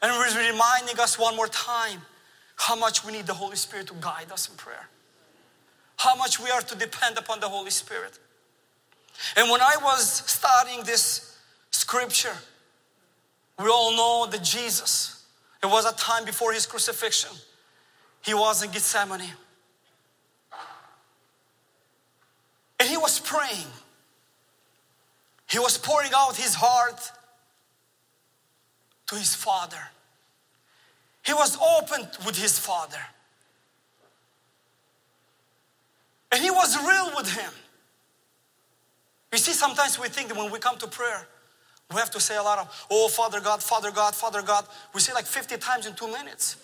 and 0.01 0.11
he's 0.23 0.35
reminding 0.35 0.99
us 0.99 1.19
one 1.19 1.35
more 1.35 1.47
time 1.47 2.01
how 2.55 2.75
much 2.75 3.05
we 3.05 3.11
need 3.11 3.27
the 3.27 3.33
Holy 3.33 3.55
Spirit 3.55 3.87
to 3.87 3.93
guide 3.99 4.31
us 4.31 4.49
in 4.49 4.55
prayer, 4.55 4.89
how 5.97 6.15
much 6.15 6.39
we 6.39 6.49
are 6.49 6.61
to 6.61 6.75
depend 6.75 7.17
upon 7.17 7.39
the 7.39 7.49
Holy 7.49 7.71
Spirit. 7.71 8.17
And 9.35 9.49
when 9.49 9.61
I 9.61 9.75
was 9.81 10.07
studying 10.29 10.83
this 10.83 11.37
scripture, 11.69 12.35
we 13.59 13.69
all 13.69 13.95
know 13.95 14.31
that 14.31 14.43
Jesus, 14.43 15.23
it 15.63 15.67
was 15.67 15.85
a 15.85 15.95
time 15.95 16.25
before 16.25 16.51
his 16.53 16.65
crucifixion, 16.65 17.31
he 18.23 18.33
was 18.33 18.63
in 18.63 18.71
Gethsemane. 18.71 19.33
And 22.79 22.80
he 22.91 22.97
was 22.97 23.19
praying. 23.19 23.71
He 25.49 25.59
was 25.59 25.77
pouring 25.77 26.11
out 26.13 26.35
his 26.35 26.53
heart 26.55 26.99
to 29.07 29.15
his 29.15 29.33
Father. 29.33 29.81
He 31.23 31.33
was 31.33 31.57
open 31.57 32.07
with 32.25 32.37
his 32.37 32.59
father. 32.59 32.99
And 36.31 36.41
he 36.41 36.49
was 36.49 36.77
real 36.77 37.11
with 37.15 37.31
him. 37.31 37.51
You 39.31 39.37
see, 39.37 39.53
sometimes 39.53 39.99
we 39.99 40.09
think 40.09 40.29
that 40.29 40.37
when 40.37 40.51
we 40.51 40.59
come 40.59 40.77
to 40.79 40.87
prayer, 40.87 41.27
we 41.91 41.97
have 41.97 42.11
to 42.11 42.19
say 42.19 42.35
a 42.35 42.43
lot 42.43 42.59
of, 42.59 42.87
oh, 42.89 43.07
Father 43.07 43.39
God, 43.39 43.61
Father 43.61 43.91
God, 43.91 44.15
Father 44.15 44.41
God. 44.41 44.65
We 44.93 44.99
say 44.99 45.13
like 45.13 45.25
50 45.25 45.57
times 45.57 45.85
in 45.85 45.93
two 45.93 46.07
minutes. 46.07 46.57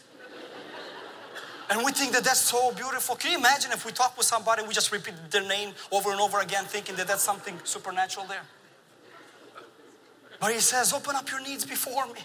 And 1.70 1.84
we 1.84 1.92
think 1.92 2.14
that 2.14 2.24
that's 2.24 2.40
so 2.40 2.72
beautiful. 2.74 3.16
Can 3.16 3.32
you 3.32 3.38
imagine 3.38 3.72
if 3.72 3.86
we 3.86 3.92
talk 3.92 4.18
with 4.18 4.26
somebody, 4.26 4.64
we 4.64 4.74
just 4.74 4.92
repeat 4.92 5.16
their 5.32 5.46
name 5.46 5.72
over 5.92 6.12
and 6.12 6.22
over 6.22 6.40
again, 6.40 6.64
thinking 6.64 6.96
that 6.96 7.08
that's 7.08 7.24
something 7.24 7.60
supernatural 7.64 8.26
there? 8.26 8.44
But 10.40 10.54
he 10.54 10.60
says, 10.60 10.94
open 10.94 11.16
up 11.16 11.30
your 11.30 11.42
needs 11.42 11.66
before 11.66 12.06
me. 12.08 12.22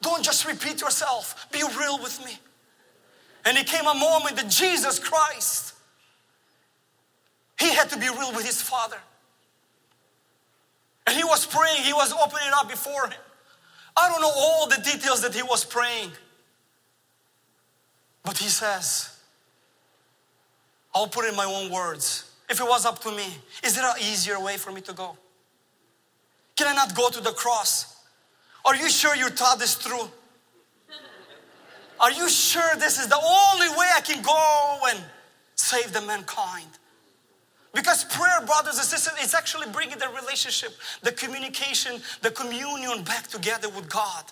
Don't 0.00 0.24
just 0.24 0.46
repeat 0.46 0.80
yourself, 0.80 1.46
be 1.52 1.62
real 1.78 1.98
with 1.98 2.24
me. 2.24 2.38
And 3.44 3.56
it 3.56 3.66
came 3.66 3.86
a 3.86 3.94
moment 3.94 4.36
that 4.36 4.48
Jesus 4.48 4.98
Christ, 4.98 5.74
he 7.58 7.72
had 7.72 7.90
to 7.90 7.98
be 7.98 8.08
real 8.08 8.32
with 8.32 8.44
his 8.44 8.60
Father. 8.60 8.98
And 11.06 11.16
he 11.16 11.24
was 11.24 11.46
praying, 11.46 11.82
he 11.82 11.92
was 11.92 12.12
opening 12.12 12.50
up 12.54 12.68
before 12.68 13.06
him. 13.06 13.18
I 13.96 14.08
don't 14.08 14.20
know 14.20 14.32
all 14.34 14.68
the 14.68 14.80
details 14.82 15.22
that 15.22 15.34
he 15.34 15.42
was 15.42 15.64
praying. 15.64 16.10
But 18.24 18.38
he 18.38 18.48
says, 18.48 19.16
I'll 20.94 21.08
put 21.08 21.26
in 21.28 21.34
my 21.34 21.44
own 21.44 21.70
words. 21.70 22.30
if 22.48 22.60
it 22.60 22.64
was 22.64 22.84
up 22.84 23.00
to 23.00 23.10
me, 23.10 23.24
is 23.64 23.74
there 23.74 23.84
an 23.84 23.96
easier 24.00 24.38
way 24.38 24.56
for 24.56 24.72
me 24.72 24.80
to 24.82 24.92
go? 24.92 25.16
Can 26.56 26.66
I 26.66 26.74
not 26.74 26.94
go 26.94 27.08
to 27.08 27.20
the 27.20 27.32
cross? 27.32 27.96
Are 28.64 28.76
you 28.76 28.88
sure 28.90 29.16
you 29.16 29.28
thought 29.30 29.58
this 29.58 29.74
through? 29.74 30.08
Are 31.98 32.10
you 32.10 32.28
sure 32.28 32.76
this 32.78 32.98
is 32.98 33.08
the 33.08 33.16
only 33.16 33.68
way 33.70 33.86
I 33.96 34.00
can 34.00 34.22
go 34.22 34.78
and 34.90 34.98
save 35.54 35.92
the 35.92 36.02
mankind? 36.02 36.66
Because 37.74 38.04
prayer, 38.04 38.44
brothers 38.44 38.76
and 38.76 38.84
sisters, 38.84 39.14
is 39.22 39.34
actually 39.34 39.70
bringing 39.72 39.98
the 39.98 40.08
relationship, 40.20 40.72
the 41.02 41.12
communication, 41.12 42.02
the 42.20 42.30
communion 42.30 43.02
back 43.04 43.28
together 43.28 43.68
with 43.70 43.88
God. 43.88 44.24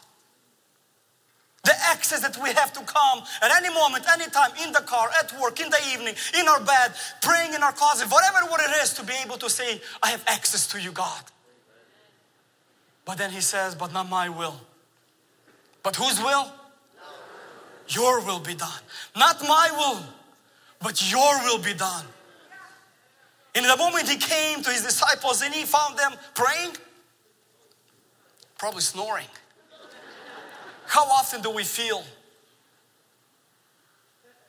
The 1.65 1.75
access 1.89 2.21
that 2.21 2.43
we 2.43 2.51
have 2.55 2.73
to 2.73 2.81
come 2.81 3.23
at 3.43 3.51
any 3.55 3.73
moment, 3.75 4.07
anytime, 4.11 4.51
in 4.65 4.73
the 4.73 4.81
car, 4.81 5.11
at 5.23 5.39
work, 5.41 5.61
in 5.61 5.69
the 5.69 5.81
evening, 5.93 6.15
in 6.39 6.49
our 6.49 6.61
bed, 6.61 6.95
praying 7.21 7.53
in 7.53 7.63
our 7.63 7.73
closet, 7.73 8.11
whatever 8.11 8.47
what 8.51 8.61
it 8.63 8.71
is, 8.83 8.95
to 8.95 9.05
be 9.05 9.13
able 9.25 9.37
to 9.37 9.51
say, 9.51 9.81
I 10.03 10.11
have 10.11 10.25
access 10.27 10.67
to 10.69 10.81
you, 10.81 10.91
God. 10.91 11.23
But 13.05 13.19
then 13.19 13.31
he 13.31 13.41
says, 13.41 13.75
But 13.75 13.93
not 13.93 14.09
my 14.09 14.29
will. 14.29 14.59
But 15.83 15.97
whose 15.97 16.19
will? 16.23 16.51
Your 17.89 18.25
will 18.25 18.41
be 18.41 18.55
done. 18.55 18.81
Not 19.17 19.43
my 19.43 19.69
will, 19.73 20.03
but 20.81 21.11
your 21.11 21.39
will 21.41 21.59
be 21.59 21.75
done. 21.75 22.07
In 23.55 23.65
the 23.65 23.77
moment 23.77 24.09
he 24.09 24.17
came 24.17 24.63
to 24.63 24.71
his 24.71 24.83
disciples 24.83 25.43
and 25.43 25.53
he 25.53 25.65
found 25.65 25.99
them 25.99 26.13
praying, 26.35 26.77
probably 28.59 28.83
snoring. 28.83 29.27
How 30.91 31.05
often 31.05 31.41
do 31.41 31.51
we 31.51 31.63
feel 31.63 32.03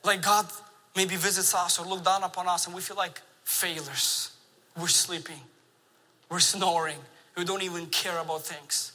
like 0.04 0.24
God 0.24 0.48
maybe 0.96 1.16
visits 1.16 1.54
us 1.54 1.78
or 1.78 1.86
look 1.86 2.04
down 2.04 2.24
upon 2.24 2.48
us 2.48 2.66
and 2.66 2.76
we 2.76 2.82
feel 2.82 2.98
like 2.98 3.22
failures? 3.44 4.32
We're 4.76 4.88
sleeping, 4.88 5.40
we're 6.32 6.40
snoring, 6.40 6.98
we 7.38 7.46
don't 7.46 7.62
even 7.62 7.86
care 7.86 8.18
about 8.18 8.42
things. 8.42 8.94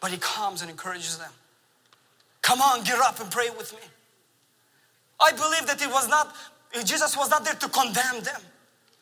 But 0.00 0.10
He 0.10 0.18
comes 0.18 0.60
and 0.60 0.70
encourages 0.70 1.16
them. 1.16 1.32
Come 2.42 2.60
on, 2.60 2.84
get 2.84 2.98
up 2.98 3.18
and 3.20 3.30
pray 3.30 3.48
with 3.56 3.72
me. 3.72 3.88
I 5.18 5.32
believe 5.32 5.66
that 5.66 5.80
it 5.80 5.90
was 5.90 6.10
not, 6.10 6.36
Jesus 6.84 7.16
was 7.16 7.30
not 7.30 7.42
there 7.42 7.54
to 7.54 7.68
condemn 7.70 8.22
them, 8.22 8.42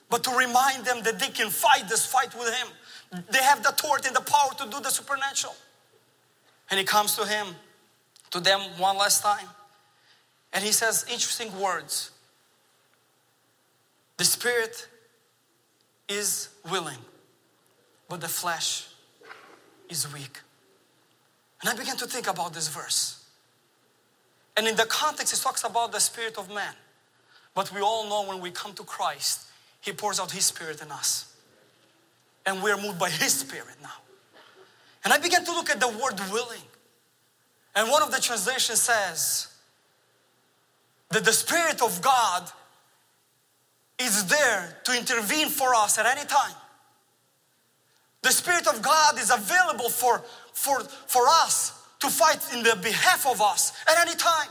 but 0.08 0.22
to 0.22 0.30
remind 0.30 0.84
them 0.84 1.02
that 1.02 1.18
they 1.18 1.30
can 1.30 1.50
fight 1.50 1.88
this 1.88 2.06
fight 2.06 2.32
with 2.38 2.54
Him. 2.54 2.68
They 3.32 3.42
have 3.42 3.64
the 3.64 3.70
authority 3.70 4.06
and 4.06 4.14
the 4.14 4.20
power 4.20 4.50
to 4.58 4.70
do 4.70 4.80
the 4.80 4.90
supernatural. 4.90 5.56
And 6.70 6.78
he 6.78 6.84
comes 6.84 7.16
to 7.16 7.26
him, 7.26 7.46
to 8.30 8.40
them 8.40 8.60
one 8.76 8.96
last 8.96 9.22
time. 9.22 9.46
And 10.52 10.64
he 10.64 10.72
says 10.72 11.04
interesting 11.10 11.58
words. 11.60 12.10
The 14.16 14.24
spirit 14.24 14.88
is 16.08 16.48
willing, 16.70 16.98
but 18.08 18.20
the 18.20 18.28
flesh 18.28 18.88
is 19.88 20.12
weak. 20.12 20.40
And 21.60 21.70
I 21.70 21.76
began 21.76 21.96
to 21.96 22.06
think 22.06 22.26
about 22.28 22.52
this 22.52 22.68
verse. 22.68 23.24
And 24.56 24.66
in 24.66 24.76
the 24.76 24.86
context, 24.86 25.32
it 25.32 25.40
talks 25.40 25.64
about 25.64 25.92
the 25.92 26.00
spirit 26.00 26.36
of 26.36 26.52
man. 26.52 26.74
But 27.54 27.72
we 27.72 27.80
all 27.80 28.08
know 28.08 28.28
when 28.28 28.40
we 28.40 28.50
come 28.50 28.72
to 28.74 28.82
Christ, 28.82 29.46
He 29.80 29.92
pours 29.92 30.18
out 30.20 30.32
His 30.32 30.46
spirit 30.46 30.82
in 30.82 30.90
us. 30.90 31.32
And 32.44 32.62
we're 32.62 32.76
moved 32.76 32.98
by 32.98 33.10
His 33.10 33.32
spirit 33.34 33.76
now. 33.82 33.92
And 35.04 35.12
I 35.12 35.18
began 35.18 35.44
to 35.44 35.52
look 35.52 35.70
at 35.70 35.80
the 35.80 35.88
word 35.88 36.20
willing. 36.30 36.60
And 37.74 37.90
one 37.90 38.02
of 38.02 38.10
the 38.10 38.20
translations 38.20 38.80
says 38.80 39.48
that 41.10 41.24
the 41.24 41.32
Spirit 41.32 41.80
of 41.82 42.02
God 42.02 42.50
is 43.98 44.26
there 44.26 44.76
to 44.84 44.96
intervene 44.96 45.48
for 45.48 45.74
us 45.74 45.98
at 45.98 46.06
any 46.06 46.26
time. 46.26 46.54
The 48.22 48.30
Spirit 48.30 48.66
of 48.66 48.82
God 48.82 49.18
is 49.18 49.30
available 49.30 49.88
for, 49.88 50.24
for, 50.52 50.80
for 50.80 51.22
us 51.26 51.80
to 52.00 52.08
fight 52.08 52.40
in 52.52 52.62
the 52.62 52.76
behalf 52.82 53.26
of 53.26 53.40
us 53.40 53.72
at 53.88 54.06
any 54.06 54.16
time. 54.16 54.48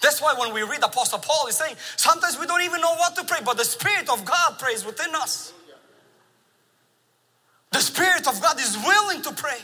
That's 0.00 0.22
why 0.22 0.34
when 0.38 0.52
we 0.52 0.62
read 0.62 0.82
Apostle 0.82 1.18
Paul, 1.18 1.46
he's 1.46 1.56
saying 1.56 1.74
sometimes 1.96 2.38
we 2.38 2.46
don't 2.46 2.62
even 2.62 2.80
know 2.80 2.94
what 2.94 3.16
to 3.16 3.24
pray, 3.24 3.38
but 3.44 3.56
the 3.56 3.64
Spirit 3.64 4.08
of 4.08 4.24
God 4.24 4.58
prays 4.58 4.84
within 4.84 5.14
us. 5.14 5.52
The 7.70 7.80
Spirit 7.80 8.26
of 8.26 8.40
God 8.40 8.58
is 8.60 8.76
willing 8.76 9.22
to 9.22 9.32
pray, 9.32 9.58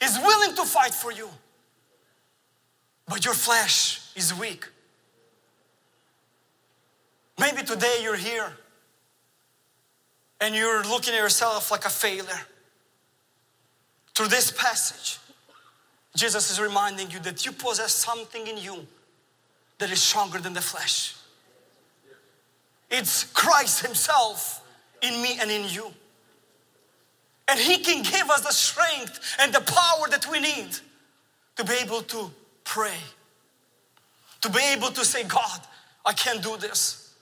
is 0.00 0.18
willing 0.18 0.54
to 0.56 0.64
fight 0.64 0.94
for 0.94 1.12
you. 1.12 1.28
But 3.08 3.24
your 3.24 3.34
flesh 3.34 4.00
is 4.14 4.32
weak. 4.32 4.68
Maybe 7.38 7.62
today 7.62 7.98
you're 8.02 8.16
here 8.16 8.52
and 10.40 10.54
you're 10.54 10.84
looking 10.84 11.14
at 11.14 11.20
yourself 11.20 11.70
like 11.70 11.84
a 11.84 11.90
failure. 11.90 12.40
Through 14.14 14.28
this 14.28 14.50
passage, 14.50 15.18
Jesus 16.14 16.50
is 16.50 16.60
reminding 16.60 17.10
you 17.10 17.18
that 17.20 17.46
you 17.46 17.52
possess 17.52 17.94
something 17.94 18.46
in 18.46 18.58
you 18.58 18.86
that 19.78 19.90
is 19.90 20.02
stronger 20.02 20.38
than 20.38 20.52
the 20.52 20.60
flesh. 20.60 21.16
It's 22.90 23.24
Christ 23.24 23.84
Himself 23.84 24.62
in 25.00 25.20
me 25.22 25.38
and 25.40 25.50
in 25.50 25.68
you. 25.68 25.92
And 27.48 27.58
He 27.58 27.78
can 27.78 28.02
give 28.02 28.30
us 28.30 28.42
the 28.42 28.52
strength 28.52 29.36
and 29.40 29.52
the 29.52 29.60
power 29.60 30.08
that 30.10 30.26
we 30.30 30.40
need 30.40 30.68
to 31.56 31.64
be 31.64 31.74
able 31.82 32.02
to 32.02 32.30
pray. 32.64 32.98
To 34.42 34.50
be 34.50 34.60
able 34.72 34.88
to 34.88 35.04
say, 35.04 35.24
God, 35.24 35.60
I 36.04 36.12
can't 36.12 36.42
do 36.42 36.56
this. 36.56 37.14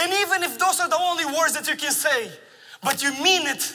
And 0.00 0.12
even 0.12 0.42
if 0.42 0.58
those 0.58 0.80
are 0.80 0.88
the 0.88 0.98
only 0.98 1.24
words 1.26 1.54
that 1.54 1.68
you 1.68 1.76
can 1.76 1.92
say, 1.92 2.30
but 2.82 3.02
you 3.02 3.12
mean 3.22 3.46
it, 3.46 3.74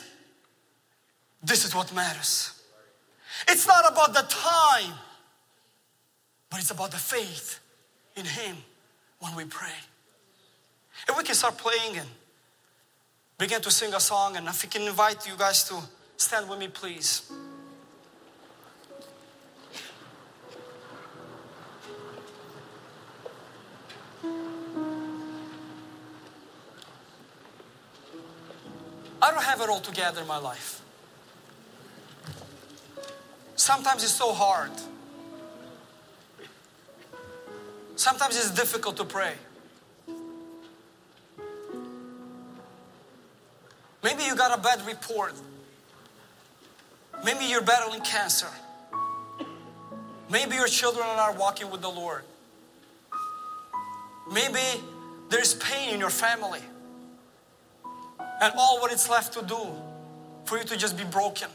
this 1.44 1.66
is 1.66 1.74
what 1.74 1.94
matters. 1.94 2.62
It's 3.48 3.66
not 3.66 3.92
about 3.92 4.14
the 4.14 4.26
time, 4.28 4.94
but 6.50 6.60
it's 6.60 6.72
about 6.72 6.92
the 6.92 6.98
faith 6.98 7.60
in 8.16 8.26
Him 8.26 8.58
when 9.20 9.36
we 9.36 9.46
pray. 9.46 9.70
If 11.08 11.18
we 11.18 11.24
can 11.24 11.36
start 11.36 11.58
playing 11.58 11.98
and 11.98 12.08
begin 13.40 13.62
to 13.62 13.72
sing 13.72 13.94
a 13.94 14.00
song, 14.02 14.36
and 14.36 14.48
if 14.50 14.62
we 14.62 14.70
can 14.70 14.82
invite 14.82 15.26
you 15.26 15.34
guys 15.38 15.64
to 15.64 15.76
stand 16.18 16.50
with 16.50 16.60
me, 16.60 16.68
please. 16.68 17.32
I 29.22 29.32
don't 29.32 29.44
have 29.44 29.62
it 29.62 29.70
all 29.70 29.80
together 29.80 30.22
in 30.22 30.28
my 30.28 30.38
life. 30.38 30.82
Sometimes 33.56 34.04
it's 34.04 34.14
so 34.14 34.34
hard. 34.34 34.72
Sometimes 37.96 38.36
it's 38.36 38.52
difficult 38.52 38.98
to 38.98 39.06
pray. 39.06 39.34
Maybe 44.04 44.24
you 44.24 44.36
got 44.36 44.58
a 44.58 44.62
bad 44.62 44.86
report. 44.86 45.34
Maybe 47.26 47.46
you're 47.46 47.62
battling 47.62 48.02
cancer. 48.02 48.48
Maybe 50.32 50.56
your 50.56 50.68
children 50.68 51.06
are 51.06 51.34
walking 51.34 51.70
with 51.70 51.82
the 51.82 51.90
Lord. 51.90 52.24
Maybe 54.32 54.84
there's 55.30 55.56
pain 55.56 55.94
in 55.94 56.00
your 56.00 56.12
family. 56.12 56.62
And 58.42 58.54
all 58.58 58.80
what 58.80 58.92
it's 58.92 59.10
left 59.10 59.34
to 59.34 59.42
do 59.42 59.60
for 60.46 60.58
you 60.58 60.64
to 60.64 60.78
just 60.78 60.98
be 60.98 61.04
broken 61.04 61.50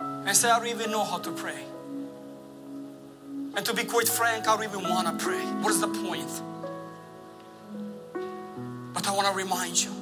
and 0.00 0.36
say, 0.36 0.50
I 0.50 0.58
don't 0.58 0.68
even 0.68 0.90
know 0.90 1.02
how 1.02 1.18
to 1.18 1.32
pray. 1.32 1.64
And 3.56 3.64
to 3.66 3.74
be 3.74 3.84
quite 3.84 4.08
frank, 4.08 4.46
I 4.46 4.56
don't 4.56 4.64
even 4.64 4.88
want 4.88 5.06
to 5.08 5.24
pray. 5.24 5.40
What 5.62 5.72
is 5.72 5.80
the 5.80 5.88
point? 5.88 6.30
But 8.94 9.08
I 9.08 9.12
want 9.12 9.26
to 9.26 9.34
remind 9.34 9.82
you 9.82 9.97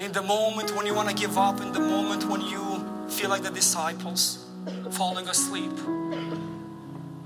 in 0.00 0.12
the 0.12 0.22
moment 0.22 0.74
when 0.76 0.86
you 0.86 0.94
want 0.94 1.08
to 1.08 1.14
give 1.14 1.38
up, 1.38 1.60
in 1.60 1.72
the 1.72 1.80
moment 1.80 2.24
when 2.24 2.40
you 2.40 3.08
feel 3.08 3.30
like 3.30 3.42
the 3.42 3.50
disciples 3.50 4.44
falling 4.90 5.28
asleep, 5.28 5.72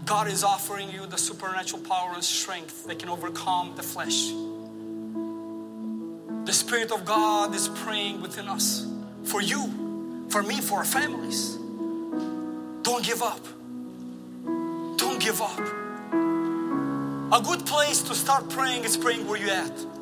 God 0.05 0.29
is 0.29 0.43
offering 0.43 0.91
you 0.91 1.07
the 1.07 1.19
supernatural 1.19 1.83
power 1.83 2.13
and 2.15 2.25
strength 2.25 2.87
that 2.87 2.99
can 2.99 3.09
overcome 3.09 3.75
the 3.77 3.83
flesh. 3.83 4.31
The 6.47 6.53
Spirit 6.53 6.93
of 6.93 7.05
God 7.05 7.55
is 7.55 7.69
praying 7.69 8.23
within 8.23 8.49
us 8.49 8.87
for 9.25 9.43
you, 9.43 10.27
for 10.31 10.43
me, 10.43 10.61
for 10.61 10.79
our 10.79 10.85
families. 10.85 11.57
Don't 12.83 13.05
give 13.05 13.23
up. 13.23 13.45
Don't 14.97 15.21
give 15.21 15.43
up. 15.43 15.59
A 17.31 17.43
good 17.43 17.67
place 17.67 18.01
to 18.05 18.15
start 18.15 18.49
praying 18.49 18.85
is 18.85 18.97
praying 18.97 19.27
where 19.27 19.39
you're 19.39 19.51
at. 19.51 19.98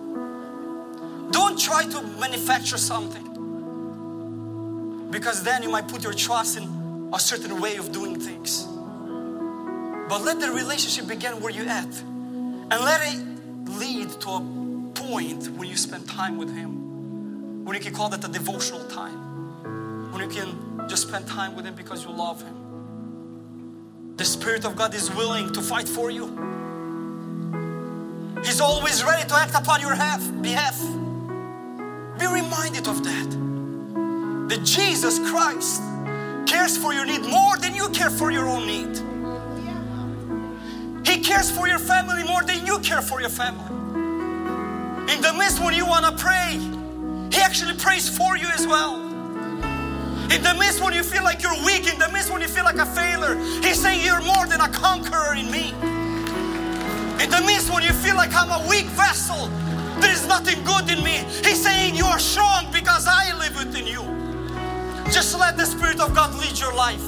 Don't 1.36 1.58
try 1.60 1.84
to 1.84 2.00
manufacture 2.18 2.78
something 2.78 3.26
because 5.10 5.42
then 5.42 5.62
you 5.62 5.68
might 5.68 5.86
put 5.86 6.02
your 6.02 6.14
trust 6.14 6.56
in 6.56 6.64
a 7.12 7.18
certain 7.18 7.60
way 7.60 7.76
of 7.76 7.92
doing 7.92 8.18
things. 8.18 8.66
But 10.08 10.22
let 10.22 10.40
the 10.40 10.50
relationship 10.50 11.06
begin 11.06 11.42
where 11.42 11.52
you're 11.52 11.68
at 11.68 11.94
and 12.02 12.72
let 12.90 13.02
it 13.12 13.20
lead 13.68 14.08
to 14.22 14.28
a 14.30 14.40
point 14.94 15.50
when 15.58 15.68
you 15.68 15.76
spend 15.76 16.08
time 16.08 16.38
with 16.38 16.48
Him, 16.56 17.66
when 17.66 17.76
you 17.76 17.82
can 17.82 17.92
call 17.92 18.08
that 18.08 18.24
a 18.24 18.28
devotional 18.28 18.84
time, 18.88 20.12
when 20.12 20.22
you 20.22 20.34
can 20.34 20.88
just 20.88 21.06
spend 21.06 21.26
time 21.26 21.54
with 21.54 21.66
Him 21.66 21.74
because 21.74 22.02
you 22.02 22.12
love 22.12 22.40
Him. 22.40 22.56
The 24.16 24.24
Spirit 24.24 24.64
of 24.64 24.74
God 24.74 24.94
is 24.94 25.10
willing 25.10 25.52
to 25.52 25.60
fight 25.60 25.86
for 25.86 26.10
you. 26.10 26.28
He's 28.42 28.62
always 28.62 29.04
ready 29.04 29.28
to 29.28 29.34
act 29.34 29.54
upon 29.54 29.82
your 29.82 29.94
behalf. 30.40 31.05
Be 32.26 32.32
reminded 32.32 32.88
of 32.88 33.04
that. 33.04 33.30
That 34.48 34.64
Jesus 34.64 35.18
Christ 35.30 35.80
cares 36.46 36.76
for 36.76 36.92
your 36.92 37.06
need 37.06 37.22
more 37.22 37.56
than 37.58 37.74
you 37.74 37.88
care 37.90 38.10
for 38.10 38.32
your 38.32 38.48
own 38.48 38.66
need. 38.66 38.96
He 41.06 41.20
cares 41.20 41.50
for 41.50 41.68
your 41.68 41.78
family 41.78 42.24
more 42.24 42.42
than 42.42 42.66
you 42.66 42.80
care 42.80 43.00
for 43.00 43.20
your 43.20 43.30
family. 43.30 43.70
In 45.12 45.20
the 45.20 45.32
midst 45.38 45.62
when 45.62 45.74
you 45.74 45.86
want 45.86 46.04
to 46.06 46.12
pray, 46.24 46.58
He 47.32 47.40
actually 47.40 47.76
prays 47.76 48.08
for 48.08 48.36
you 48.36 48.48
as 48.48 48.66
well. 48.66 48.96
In 50.32 50.42
the 50.42 50.54
midst 50.58 50.82
when 50.82 50.94
you 50.94 51.04
feel 51.04 51.22
like 51.22 51.42
you're 51.42 51.64
weak, 51.64 51.86
in 51.92 51.98
the 51.98 52.08
midst 52.12 52.32
when 52.32 52.40
you 52.40 52.48
feel 52.48 52.64
like 52.64 52.78
a 52.78 52.86
failure, 52.86 53.36
He's 53.62 53.80
saying 53.80 54.04
you're 54.04 54.22
more 54.22 54.46
than 54.46 54.60
a 54.60 54.68
conqueror 54.68 55.34
in 55.36 55.48
me. 55.50 55.70
In 57.22 57.30
the 57.30 57.42
midst 57.46 57.72
when 57.72 57.84
you 57.84 57.92
feel 57.92 58.16
like 58.16 58.34
I'm 58.34 58.50
a 58.50 58.68
weak 58.68 58.86
vessel, 58.86 59.48
there 60.00 60.12
is 60.12 60.26
nothing 60.26 60.62
good 60.64 60.90
in 60.90 61.02
me. 61.02 61.24
He's 61.44 61.62
saying 61.62 61.94
you 61.94 62.04
are 62.04 62.18
strong 62.18 62.70
because 62.72 63.06
I 63.08 63.36
live 63.38 63.56
within 63.56 63.86
you. 63.86 64.02
Just 65.10 65.38
let 65.38 65.56
the 65.56 65.64
Spirit 65.64 66.00
of 66.00 66.14
God 66.14 66.34
lead 66.40 66.58
your 66.58 66.74
life. 66.74 67.04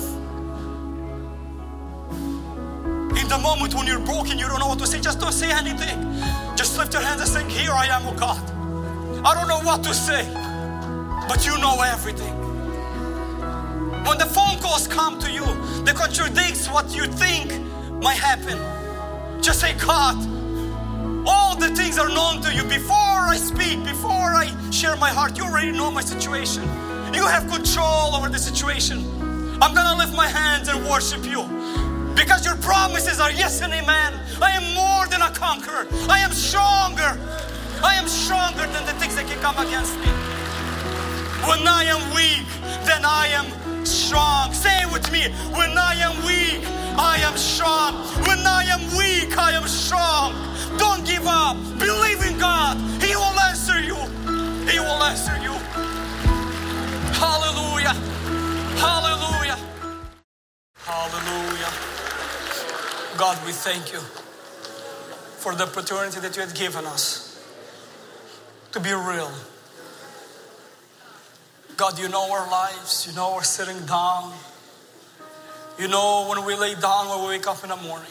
In 3.20 3.28
the 3.28 3.38
moment 3.42 3.74
when 3.74 3.86
you're 3.86 3.98
broken, 3.98 4.38
you 4.38 4.46
don't 4.48 4.60
know 4.60 4.68
what 4.68 4.78
to 4.78 4.86
say, 4.86 5.00
just 5.00 5.20
don't 5.20 5.32
say 5.32 5.50
anything. 5.50 6.00
Just 6.56 6.78
lift 6.78 6.92
your 6.92 7.02
hands 7.02 7.20
and 7.20 7.28
say, 7.28 7.44
Here 7.50 7.72
I 7.72 7.86
am, 7.86 8.06
oh 8.06 8.14
God. 8.14 8.38
I 9.24 9.34
don't 9.34 9.48
know 9.48 9.60
what 9.60 9.82
to 9.84 9.92
say, 9.92 10.24
but 11.28 11.44
you 11.44 11.58
know 11.58 11.82
everything. 11.82 12.34
When 14.04 14.16
the 14.16 14.26
phone 14.26 14.58
calls 14.60 14.86
come 14.86 15.18
to 15.20 15.30
you 15.30 15.44
that 15.84 15.94
contradicts 15.96 16.68
what 16.68 16.94
you 16.94 17.04
think 17.04 17.52
might 18.00 18.16
happen, 18.16 18.58
just 19.42 19.60
say, 19.60 19.74
God, 19.74 20.16
the 21.58 21.68
things 21.74 21.98
are 21.98 22.08
known 22.08 22.40
to 22.42 22.54
you. 22.54 22.62
Before 22.64 22.94
I 22.96 23.36
speak, 23.36 23.84
before 23.84 24.10
I 24.10 24.46
share 24.70 24.96
my 24.96 25.10
heart, 25.10 25.36
you 25.36 25.44
already 25.44 25.72
know 25.72 25.90
my 25.90 26.02
situation. 26.02 26.62
You 27.12 27.26
have 27.26 27.48
control 27.50 28.14
over 28.14 28.28
the 28.28 28.38
situation. 28.38 28.98
I'm 29.60 29.74
gonna 29.74 29.96
lift 29.98 30.14
my 30.14 30.28
hands 30.28 30.68
and 30.68 30.86
worship 30.88 31.24
you 31.24 31.42
because 32.14 32.44
your 32.44 32.56
promises 32.56 33.20
are 33.20 33.32
yes 33.32 33.60
and 33.60 33.72
amen. 33.72 34.14
I 34.40 34.50
am 34.52 34.74
more 34.74 35.06
than 35.08 35.22
a 35.22 35.30
conqueror, 35.30 35.86
I 36.08 36.20
am 36.20 36.32
stronger. 36.32 37.18
I 37.82 37.94
am 37.94 38.08
stronger 38.08 38.66
than 38.66 38.84
the 38.86 38.92
things 38.94 39.14
that 39.14 39.26
can 39.28 39.38
come 39.38 39.56
against 39.64 39.94
me. 40.00 40.10
When 41.46 41.66
I 41.66 41.84
am 41.84 42.02
weak, 42.12 42.46
then 42.84 43.04
I 43.04 43.28
am 43.28 43.46
strong. 43.86 44.52
Say 44.52 44.82
it 44.82 44.92
with 44.92 45.10
me. 45.12 45.30
When 45.56 45.76
I 45.78 45.94
am 46.00 46.16
weak, 46.26 46.66
I 46.98 47.18
am 47.22 47.36
strong. 47.36 47.94
When 48.26 48.40
I 48.46 48.64
am 48.64 48.82
weak, 48.98 49.36
I 49.38 49.52
am 49.52 49.68
strong. 49.68 50.34
Don't 50.78 51.06
give 51.06 51.26
up. 51.26 51.56
Believe 51.78 52.22
in 52.26 52.38
God. 52.38 52.76
He 53.02 53.14
will 53.16 53.40
answer 53.50 53.80
you. 53.80 53.96
He 54.70 54.78
will 54.80 55.02
answer 55.04 55.36
you. 55.42 55.54
Hallelujah. 57.14 57.94
Hallelujah. 58.78 59.58
Hallelujah. 60.78 61.72
God, 63.18 63.38
we 63.46 63.52
thank 63.52 63.92
you 63.92 64.00
for 65.28 65.54
the 65.54 65.64
opportunity 65.64 66.20
that 66.20 66.36
you 66.36 66.42
have 66.42 66.54
given 66.54 66.86
us 66.86 67.44
to 68.72 68.80
be 68.80 68.92
real 68.92 69.32
God, 71.78 71.96
you 71.96 72.08
know 72.08 72.32
our 72.32 72.50
lives. 72.50 73.06
You 73.08 73.14
know 73.14 73.34
we're 73.36 73.44
sitting 73.44 73.86
down. 73.86 74.34
You 75.78 75.86
know 75.86 76.26
when 76.28 76.44
we 76.44 76.56
lay 76.56 76.74
down, 76.74 77.08
when 77.08 77.20
we 77.20 77.28
wake 77.28 77.46
up 77.46 77.62
in 77.62 77.68
the 77.68 77.76
morning. 77.76 78.10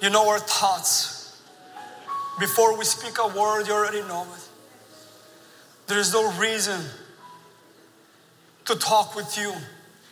You 0.00 0.10
know 0.10 0.28
our 0.28 0.38
thoughts. 0.38 1.42
Before 2.38 2.78
we 2.78 2.84
speak 2.84 3.18
a 3.18 3.26
word, 3.26 3.66
you 3.66 3.72
already 3.72 4.02
know 4.02 4.24
it. 4.32 4.48
There 5.88 5.98
is 5.98 6.12
no 6.12 6.32
reason 6.38 6.80
to 8.66 8.76
talk 8.76 9.16
with 9.16 9.36
you 9.36 9.52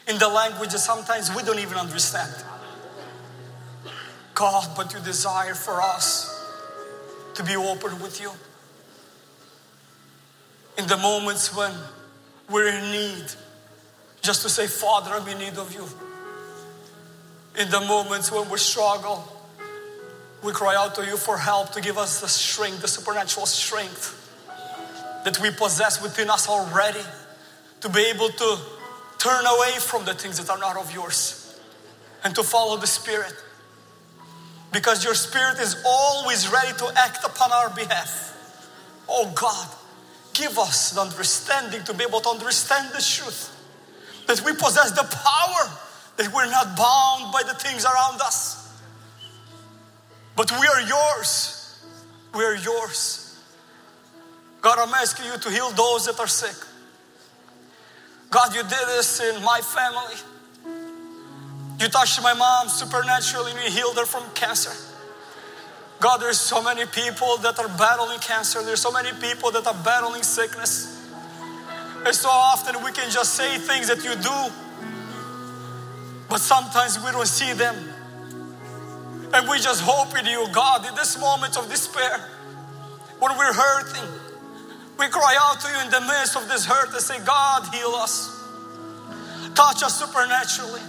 in 0.08 0.18
the 0.18 0.28
language 0.28 0.70
that 0.72 0.80
sometimes 0.80 1.32
we 1.32 1.44
don't 1.44 1.60
even 1.60 1.78
understand. 1.78 2.34
God, 4.34 4.68
but 4.76 4.92
you 4.92 4.98
desire 4.98 5.54
for 5.54 5.80
us 5.80 6.44
to 7.34 7.44
be 7.44 7.54
open 7.54 8.02
with 8.02 8.20
you 8.20 8.32
in 10.80 10.86
the 10.86 10.96
moments 10.96 11.54
when 11.54 11.70
we're 12.48 12.68
in 12.68 12.90
need, 12.90 13.24
just 14.22 14.40
to 14.42 14.48
say, 14.48 14.66
Father, 14.66 15.10
I'm 15.12 15.28
in 15.28 15.38
need 15.38 15.58
of 15.58 15.74
you. 15.74 15.86
In 17.62 17.70
the 17.70 17.80
moments 17.80 18.32
when 18.32 18.48
we 18.48 18.56
struggle, 18.56 19.22
we 20.42 20.52
cry 20.52 20.74
out 20.74 20.94
to 20.94 21.04
you 21.04 21.18
for 21.18 21.36
help 21.36 21.72
to 21.72 21.82
give 21.82 21.98
us 21.98 22.22
the 22.22 22.28
strength, 22.28 22.80
the 22.80 22.88
supernatural 22.88 23.44
strength 23.44 24.16
that 25.24 25.38
we 25.42 25.50
possess 25.50 26.02
within 26.02 26.30
us 26.30 26.48
already 26.48 27.04
to 27.82 27.88
be 27.90 28.00
able 28.06 28.30
to 28.30 28.58
turn 29.18 29.44
away 29.44 29.72
from 29.80 30.06
the 30.06 30.14
things 30.14 30.38
that 30.38 30.48
are 30.48 30.58
not 30.58 30.78
of 30.78 30.94
yours 30.94 31.60
and 32.24 32.34
to 32.34 32.42
follow 32.42 32.78
the 32.78 32.86
Spirit. 32.86 33.34
Because 34.72 35.04
your 35.04 35.14
Spirit 35.14 35.58
is 35.58 35.76
always 35.84 36.50
ready 36.50 36.72
to 36.78 36.90
act 36.96 37.22
upon 37.22 37.52
our 37.52 37.68
behalf. 37.68 38.28
Oh 39.06 39.30
God, 39.34 39.68
give 40.34 40.58
us 40.58 40.90
the 40.92 41.00
understanding 41.00 41.82
to 41.84 41.94
be 41.94 42.04
able 42.04 42.20
to 42.20 42.28
understand 42.28 42.88
the 42.94 43.02
truth. 43.02 43.56
That 44.26 44.42
we 44.44 44.52
possess 44.52 44.92
the 44.92 45.04
power, 45.04 45.78
that 46.16 46.32
we're 46.34 46.50
not 46.50 46.76
bound 46.76 47.32
by 47.32 47.42
the 47.46 47.54
things 47.54 47.84
around 47.84 48.20
us. 48.20 48.78
But 50.36 50.52
we 50.52 50.66
are 50.66 50.80
yours. 50.82 51.80
We 52.34 52.44
are 52.44 52.56
yours. 52.56 53.38
God, 54.60 54.78
I'm 54.78 54.94
asking 54.94 55.26
you 55.26 55.38
to 55.38 55.50
heal 55.50 55.70
those 55.70 56.06
that 56.06 56.20
are 56.20 56.26
sick. 56.26 56.56
God, 58.30 58.54
you 58.54 58.62
did 58.62 58.70
this 58.70 59.20
in 59.20 59.42
my 59.42 59.60
family. 59.60 60.14
You 61.80 61.88
touched 61.88 62.22
my 62.22 62.34
mom 62.34 62.68
supernaturally 62.68 63.52
and 63.52 63.60
you 63.64 63.70
healed 63.70 63.96
her 63.96 64.06
from 64.06 64.22
cancer. 64.34 64.72
God, 66.00 66.16
there's 66.22 66.40
so 66.40 66.62
many 66.62 66.86
people 66.86 67.36
that 67.38 67.58
are 67.58 67.68
battling 67.68 68.18
cancer. 68.20 68.62
There's 68.62 68.80
so 68.80 68.90
many 68.90 69.12
people 69.20 69.50
that 69.50 69.66
are 69.66 69.84
battling 69.84 70.22
sickness. 70.22 70.98
And 72.06 72.14
so 72.14 72.30
often 72.30 72.82
we 72.82 72.90
can 72.92 73.10
just 73.10 73.34
say 73.34 73.58
things 73.58 73.88
that 73.88 74.02
you 74.02 74.14
do, 74.16 74.52
but 76.30 76.40
sometimes 76.40 76.98
we 77.04 77.10
don't 77.12 77.28
see 77.28 77.52
them. 77.52 77.76
And 79.34 79.48
we 79.48 79.58
just 79.58 79.82
hope 79.82 80.18
in 80.18 80.24
you, 80.24 80.48
God, 80.52 80.88
in 80.88 80.94
this 80.94 81.20
moment 81.20 81.58
of 81.58 81.68
despair, 81.68 82.18
when 83.18 83.36
we're 83.36 83.52
hurting, 83.52 84.08
we 84.98 85.08
cry 85.08 85.36
out 85.38 85.60
to 85.60 85.68
you 85.68 85.84
in 85.84 85.90
the 85.90 86.00
midst 86.00 86.36
of 86.36 86.48
this 86.48 86.64
hurt 86.64 86.90
and 86.90 87.00
say, 87.00 87.22
God, 87.24 87.72
heal 87.74 87.90
us. 87.90 88.34
Touch 89.54 89.82
us 89.82 90.00
supernaturally. 90.00 90.80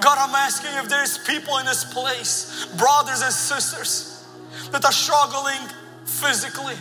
God, 0.00 0.18
I'm 0.18 0.34
asking 0.34 0.70
if 0.74 0.88
there's 0.88 1.18
people 1.18 1.58
in 1.58 1.66
this 1.66 1.84
place, 1.84 2.66
brothers 2.76 3.22
and 3.22 3.32
sisters, 3.32 4.24
that 4.72 4.84
are 4.84 4.92
struggling 4.92 5.60
physically, 6.04 6.76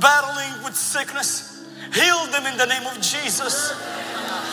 battling 0.00 0.64
with 0.64 0.74
sickness, 0.74 1.64
heal 1.92 2.26
them 2.32 2.46
in 2.46 2.56
the 2.56 2.66
name 2.66 2.86
of 2.86 3.00
Jesus. 3.00 3.72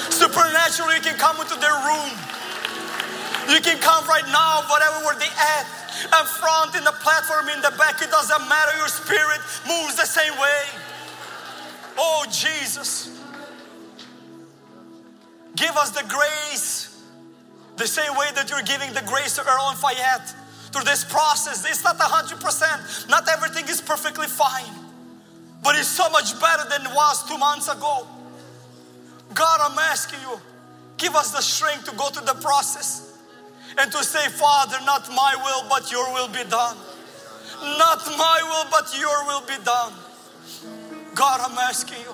Supernaturally, 0.09 0.95
you 0.95 1.01
can 1.01 1.17
come 1.17 1.39
into 1.39 1.55
their 1.55 1.73
room. 1.87 2.11
You 3.49 3.61
can 3.61 3.79
come 3.79 4.05
right 4.07 4.27
now, 4.27 4.61
whatever 4.69 5.05
where 5.05 5.15
they 5.15 5.31
at, 5.31 5.65
up 6.13 6.27
front, 6.27 6.75
in 6.75 6.83
the 6.83 6.93
platform, 7.01 7.49
in 7.49 7.61
the 7.61 7.73
back. 7.77 8.01
It 8.01 8.11
doesn't 8.11 8.47
matter. 8.47 8.77
Your 8.77 8.87
spirit 8.87 9.39
moves 9.67 9.95
the 9.95 10.05
same 10.05 10.33
way. 10.37 10.61
Oh, 11.97 12.25
Jesus. 12.31 13.09
Give 15.55 15.75
us 15.77 15.91
the 15.91 16.03
grace 16.07 16.88
the 17.79 17.87
same 17.87 18.13
way 18.15 18.27
that 18.35 18.49
you're 18.49 18.61
giving 18.61 18.91
the 18.93 19.01
grace 19.07 19.35
to 19.35 19.41
Earl 19.41 19.71
and 19.71 19.79
Fayette 19.79 20.35
through 20.71 20.83
this 20.83 21.05
process. 21.05 21.65
It's 21.65 21.83
not 21.83 21.97
100%. 21.97 23.09
Not 23.09 23.27
everything 23.29 23.67
is 23.69 23.79
perfectly 23.79 24.27
fine. 24.27 24.75
But 25.63 25.77
it's 25.77 25.87
so 25.87 26.09
much 26.09 26.39
better 26.39 26.69
than 26.69 26.85
it 26.85 26.93
was 26.93 27.27
two 27.27 27.37
months 27.37 27.69
ago. 27.69 28.05
God, 29.33 29.59
I'm 29.63 29.79
asking 29.79 30.19
you, 30.21 30.39
give 30.97 31.15
us 31.15 31.31
the 31.31 31.41
strength 31.41 31.85
to 31.85 31.95
go 31.95 32.09
through 32.09 32.25
the 32.25 32.39
process 32.41 33.17
and 33.77 33.89
to 33.91 34.03
say, 34.03 34.27
Father, 34.27 34.77
not 34.85 35.07
my 35.09 35.35
will, 35.39 35.69
but 35.69 35.89
your 35.89 36.11
will 36.13 36.27
be 36.27 36.43
done. 36.49 36.75
Not 37.61 38.05
my 38.17 38.39
will, 38.43 38.69
but 38.69 38.93
your 38.99 39.25
will 39.25 39.41
be 39.41 39.63
done. 39.63 39.93
God, 41.15 41.39
I'm 41.41 41.57
asking 41.57 41.99
you, 41.99 42.13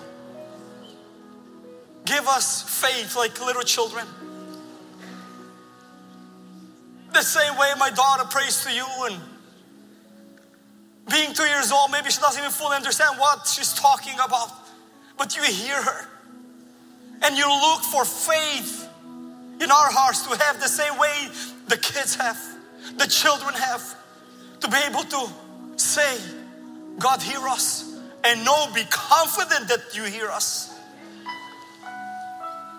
give 2.05 2.27
us 2.27 2.61
faith 2.81 3.15
like 3.15 3.43
little 3.43 3.63
children 3.63 4.05
the 7.15 7.23
same 7.23 7.57
way 7.57 7.71
my 7.79 7.89
daughter 7.89 8.25
prays 8.25 8.63
to 8.65 8.71
you 8.71 8.85
and 9.09 9.19
Being 11.09 11.33
two 11.33 11.43
years 11.43 11.71
old, 11.71 11.91
maybe 11.91 12.09
she 12.09 12.19
doesn't 12.19 12.39
even 12.39 12.51
fully 12.51 12.75
understand 12.75 13.19
what 13.19 13.47
she's 13.47 13.73
talking 13.73 14.15
about, 14.15 14.51
but 15.17 15.35
you 15.37 15.43
hear 15.43 15.81
her. 15.81 16.07
And 17.21 17.37
you 17.37 17.47
look 17.47 17.81
for 17.83 18.03
faith 18.03 18.89
in 19.61 19.71
our 19.71 19.91
hearts 19.91 20.27
to 20.27 20.35
have 20.43 20.59
the 20.59 20.67
same 20.67 20.97
way 20.97 21.29
the 21.67 21.77
kids 21.77 22.15
have, 22.15 22.37
the 22.97 23.07
children 23.07 23.53
have, 23.53 23.95
to 24.61 24.67
be 24.67 24.77
able 24.89 25.03
to 25.03 25.29
say, 25.77 26.17
God, 26.99 27.21
hear 27.21 27.47
us, 27.47 27.97
and 28.23 28.43
know, 28.43 28.67
be 28.73 28.83
confident 28.89 29.69
that 29.69 29.95
you 29.95 30.03
hear 30.03 30.27
us. 30.27 30.73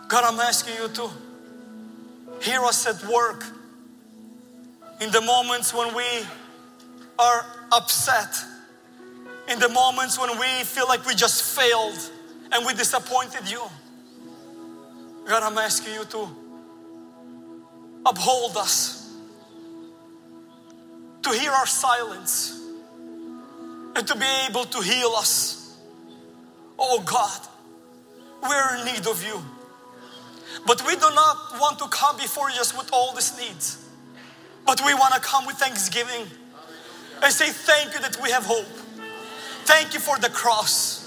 God, 0.09 0.25
I'm 0.25 0.41
asking 0.41 0.75
you 0.83 0.89
to 0.89 1.11
hear 2.43 2.61
us 2.61 2.87
at 2.87 3.11
work 3.11 3.45
in 5.01 5.11
the 5.11 5.21
moments 5.21 5.75
when 5.75 5.95
we 5.95 6.05
are 7.19 7.47
upset, 7.73 8.37
in 9.49 9.59
the 9.59 9.69
moments 9.69 10.19
when 10.19 10.39
we 10.39 10.47
feel 10.65 10.87
like 10.89 11.07
we 11.07 11.15
just 11.15 11.57
failed 11.57 11.99
and 12.53 12.67
we 12.67 12.75
disappointed 12.75 13.51
you. 13.51 13.63
God, 15.27 15.43
I'm 15.43 15.59
asking 15.59 15.95
you 15.95 16.05
to 16.05 16.29
uphold 18.07 18.57
us, 18.57 19.13
to 21.23 21.31
hear 21.31 21.51
our 21.51 21.67
silence, 21.67 22.61
and 23.97 24.07
to 24.07 24.15
be 24.17 24.27
able 24.49 24.65
to 24.65 24.81
heal 24.81 25.11
us. 25.17 25.79
Oh 26.79 27.03
God, 27.05 27.41
we're 28.43 28.77
in 28.77 28.85
need 28.87 29.07
of 29.07 29.23
you. 29.25 29.43
But 30.67 30.87
we 30.87 30.95
do 30.95 31.01
not 31.01 31.37
want 31.61 31.79
to 31.81 31.89
come 31.89 32.17
before 32.17 32.51
you 32.51 32.57
just 32.57 32.77
with 32.77 32.91
all 32.93 33.15
these 33.15 33.37
needs. 33.39 33.86
But 34.67 34.85
we 34.85 34.93
want 34.95 35.15
to 35.15 35.21
come 35.21 35.47
with 35.47 35.57
thanksgiving 35.57 36.27
and 37.23 37.33
say, 37.33 37.51
Thank 37.51 37.95
you 37.95 38.01
that 38.01 38.21
we 38.21 38.31
have 38.31 38.45
hope. 38.45 38.67
Thank 39.65 39.95
you 39.95 40.01
for 40.01 40.19
the 40.19 40.29
cross. 40.29 41.03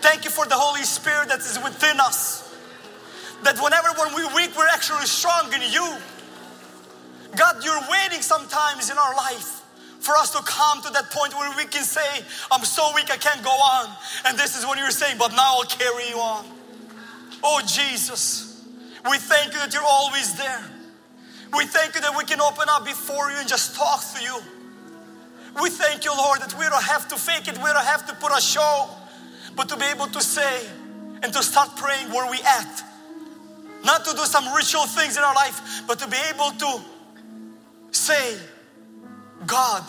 Thank 0.00 0.24
you 0.24 0.30
for 0.30 0.46
the 0.46 0.54
Holy 0.54 0.82
Spirit 0.82 1.28
that 1.28 1.40
is 1.40 1.58
within 1.62 2.00
us. 2.00 2.54
That 3.42 3.58
whenever 3.60 3.88
when 3.98 4.14
we're 4.14 4.34
weak, 4.34 4.56
we're 4.56 4.68
actually 4.68 5.06
strong 5.06 5.52
in 5.52 5.60
you. 5.70 5.96
God, 7.36 7.62
you're 7.64 7.80
waiting 7.90 8.22
sometimes 8.22 8.90
in 8.90 8.96
our 8.96 9.14
life 9.14 9.62
for 10.00 10.16
us 10.16 10.30
to 10.32 10.42
come 10.42 10.80
to 10.82 10.90
that 10.92 11.10
point 11.10 11.34
where 11.34 11.50
we 11.56 11.64
can 11.64 11.82
say, 11.82 12.22
I'm 12.50 12.64
so 12.64 12.92
weak 12.94 13.10
I 13.10 13.16
can't 13.16 13.42
go 13.42 13.50
on. 13.50 13.90
And 14.26 14.38
this 14.38 14.56
is 14.56 14.64
what 14.64 14.78
you're 14.78 14.90
saying, 14.90 15.18
but 15.18 15.32
now 15.32 15.58
I'll 15.58 15.64
carry 15.64 16.08
you 16.08 16.16
on. 16.16 16.46
Oh, 17.42 17.60
Jesus, 17.66 18.64
we 19.10 19.18
thank 19.18 19.52
you 19.52 19.58
that 19.58 19.74
you're 19.74 19.82
always 19.82 20.34
there. 20.36 20.64
We 21.54 21.66
thank 21.66 21.94
you 21.94 22.00
that 22.00 22.14
we 22.16 22.24
can 22.24 22.40
open 22.40 22.68
up 22.68 22.84
before 22.84 23.30
you 23.30 23.36
and 23.38 23.48
just 23.48 23.76
talk 23.76 24.02
to 24.14 24.22
you. 24.22 24.40
We 25.60 25.70
thank 25.70 26.04
you, 26.04 26.12
Lord, 26.16 26.40
that 26.40 26.54
we 26.58 26.64
don't 26.68 26.82
have 26.82 27.08
to 27.08 27.16
fake 27.16 27.48
it, 27.48 27.56
we 27.58 27.64
don't 27.64 27.84
have 27.84 28.06
to 28.08 28.14
put 28.14 28.32
a 28.36 28.40
show, 28.40 28.88
but 29.54 29.68
to 29.70 29.76
be 29.76 29.86
able 29.86 30.06
to 30.08 30.20
say 30.20 30.66
and 31.22 31.32
to 31.32 31.42
start 31.42 31.76
praying 31.76 32.10
where 32.10 32.30
we 32.30 32.38
at. 32.42 32.82
Not 33.84 34.04
to 34.04 34.12
do 34.12 34.24
some 34.24 34.52
ritual 34.54 34.86
things 34.86 35.16
in 35.16 35.22
our 35.22 35.34
life, 35.34 35.82
but 35.86 35.98
to 36.00 36.08
be 36.08 36.16
able 36.34 36.50
to 36.50 36.80
say, 37.92 38.36
God, 39.46 39.82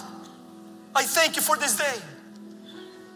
I 0.96 1.04
thank 1.04 1.36
you 1.36 1.42
for 1.42 1.58
this 1.58 1.78
day. 1.78 1.96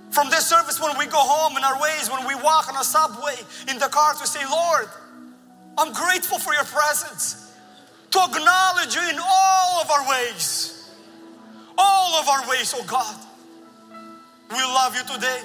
From 0.10 0.30
this 0.30 0.46
service, 0.46 0.82
when 0.82 0.98
we 0.98 1.06
go 1.06 1.20
home 1.20 1.56
in 1.56 1.64
our 1.64 1.80
ways, 1.80 2.10
when 2.12 2.28
we 2.28 2.36
walk 2.36 2.68
on 2.68 2.76
a 2.76 2.84
subway, 2.84 3.36
in 3.70 3.80
the 3.80 3.88
cars, 3.88 4.20
we 4.20 4.26
say, 4.26 4.44
Lord, 4.50 4.90
I'm 5.78 5.94
grateful 5.94 6.38
for 6.38 6.54
your 6.54 6.66
presence 6.66 7.51
to 8.12 8.20
acknowledge 8.20 8.96
you 8.96 9.10
in 9.10 9.20
all 9.20 9.82
of 9.82 9.90
our 9.90 10.10
ways. 10.10 10.90
All 11.78 12.16
of 12.20 12.28
our 12.28 12.50
ways, 12.50 12.74
oh 12.78 12.84
God. 12.86 13.16
We 14.50 14.58
love 14.58 14.96
you 14.96 15.04
today. 15.04 15.42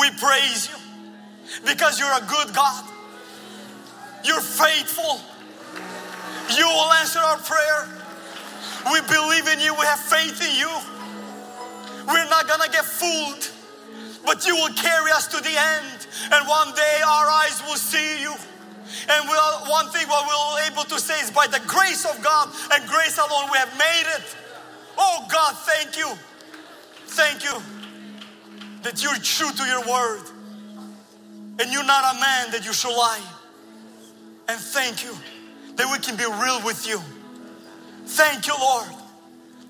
We 0.00 0.10
praise 0.18 0.68
you 0.70 0.76
because 1.66 1.98
you're 1.98 2.08
a 2.08 2.26
good 2.26 2.54
God. 2.54 2.84
You're 4.24 4.40
faithful. 4.40 5.20
You 6.56 6.66
will 6.66 6.92
answer 6.94 7.18
our 7.18 7.38
prayer. 7.38 7.88
We 8.92 9.00
believe 9.02 9.46
in 9.48 9.60
you. 9.60 9.74
We 9.74 9.84
have 9.84 10.00
faith 10.00 10.40
in 10.40 10.56
you. 10.56 10.70
We're 12.06 12.28
not 12.28 12.48
gonna 12.48 12.68
get 12.72 12.84
fooled, 12.84 13.50
but 14.24 14.46
you 14.46 14.56
will 14.56 14.72
carry 14.74 15.12
us 15.12 15.26
to 15.28 15.42
the 15.42 15.54
end. 15.56 16.06
And 16.32 16.48
one 16.48 16.74
day 16.74 17.00
our 17.06 17.28
eyes 17.28 17.62
will 17.66 17.76
see 17.76 18.22
you. 18.22 18.34
And 19.08 19.28
we'll, 19.28 19.70
one 19.70 19.88
thing 19.88 20.06
what 20.08 20.26
we're 20.26 20.72
able 20.72 20.84
to 20.84 20.98
say 20.98 21.18
is 21.20 21.30
by 21.30 21.46
the 21.46 21.60
grace 21.66 22.04
of 22.04 22.22
God 22.22 22.48
and 22.72 22.88
grace 22.88 23.18
alone 23.18 23.50
we 23.50 23.58
have 23.58 23.76
made 23.78 24.06
it. 24.16 24.36
Oh 24.98 25.26
God, 25.30 25.54
thank 25.56 25.96
you. 25.96 26.08
Thank 27.06 27.44
you 27.44 27.60
that 28.82 29.02
you're 29.02 29.16
true 29.16 29.50
to 29.50 29.64
your 29.64 29.80
word. 29.88 30.22
And 31.60 31.72
you're 31.72 31.84
not 31.84 32.16
a 32.16 32.20
man 32.20 32.52
that 32.52 32.64
you 32.64 32.72
should 32.72 32.96
lie. 32.96 33.22
And 34.48 34.58
thank 34.58 35.04
you 35.04 35.14
that 35.76 35.90
we 35.90 35.98
can 35.98 36.16
be 36.16 36.24
real 36.24 36.64
with 36.64 36.86
you. 36.86 37.00
Thank 38.06 38.46
you, 38.46 38.54
Lord, 38.58 38.88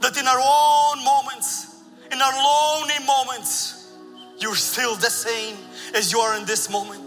that 0.00 0.16
in 0.18 0.26
our 0.26 0.40
own 0.40 1.04
moments, 1.04 1.82
in 2.12 2.20
our 2.20 2.32
lonely 2.32 3.04
moments, 3.06 3.92
you're 4.38 4.56
still 4.56 4.94
the 4.96 5.10
same 5.10 5.56
as 5.94 6.12
you 6.12 6.18
are 6.20 6.38
in 6.38 6.46
this 6.46 6.70
moment. 6.70 7.02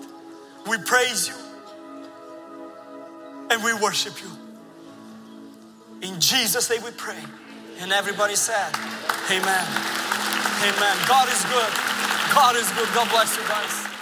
We 0.67 0.77
praise 0.77 1.27
you 1.27 1.42
and 3.53 3.63
we 3.63 3.73
worship 3.73 4.13
you. 4.21 4.31
In 6.01 6.19
Jesus' 6.19 6.69
name 6.69 6.83
we 6.83 6.91
pray. 6.91 7.19
And 7.79 7.93
everybody 7.93 8.35
said, 8.35 8.73
Amen. 9.29 9.65
Amen. 10.63 10.97
God 11.07 11.29
is 11.29 11.43
good. 11.45 11.71
God 12.33 12.55
is 12.55 12.69
good. 12.71 12.89
God 12.95 13.09
bless 13.09 13.37
you 13.37 13.43
guys. 13.47 13.92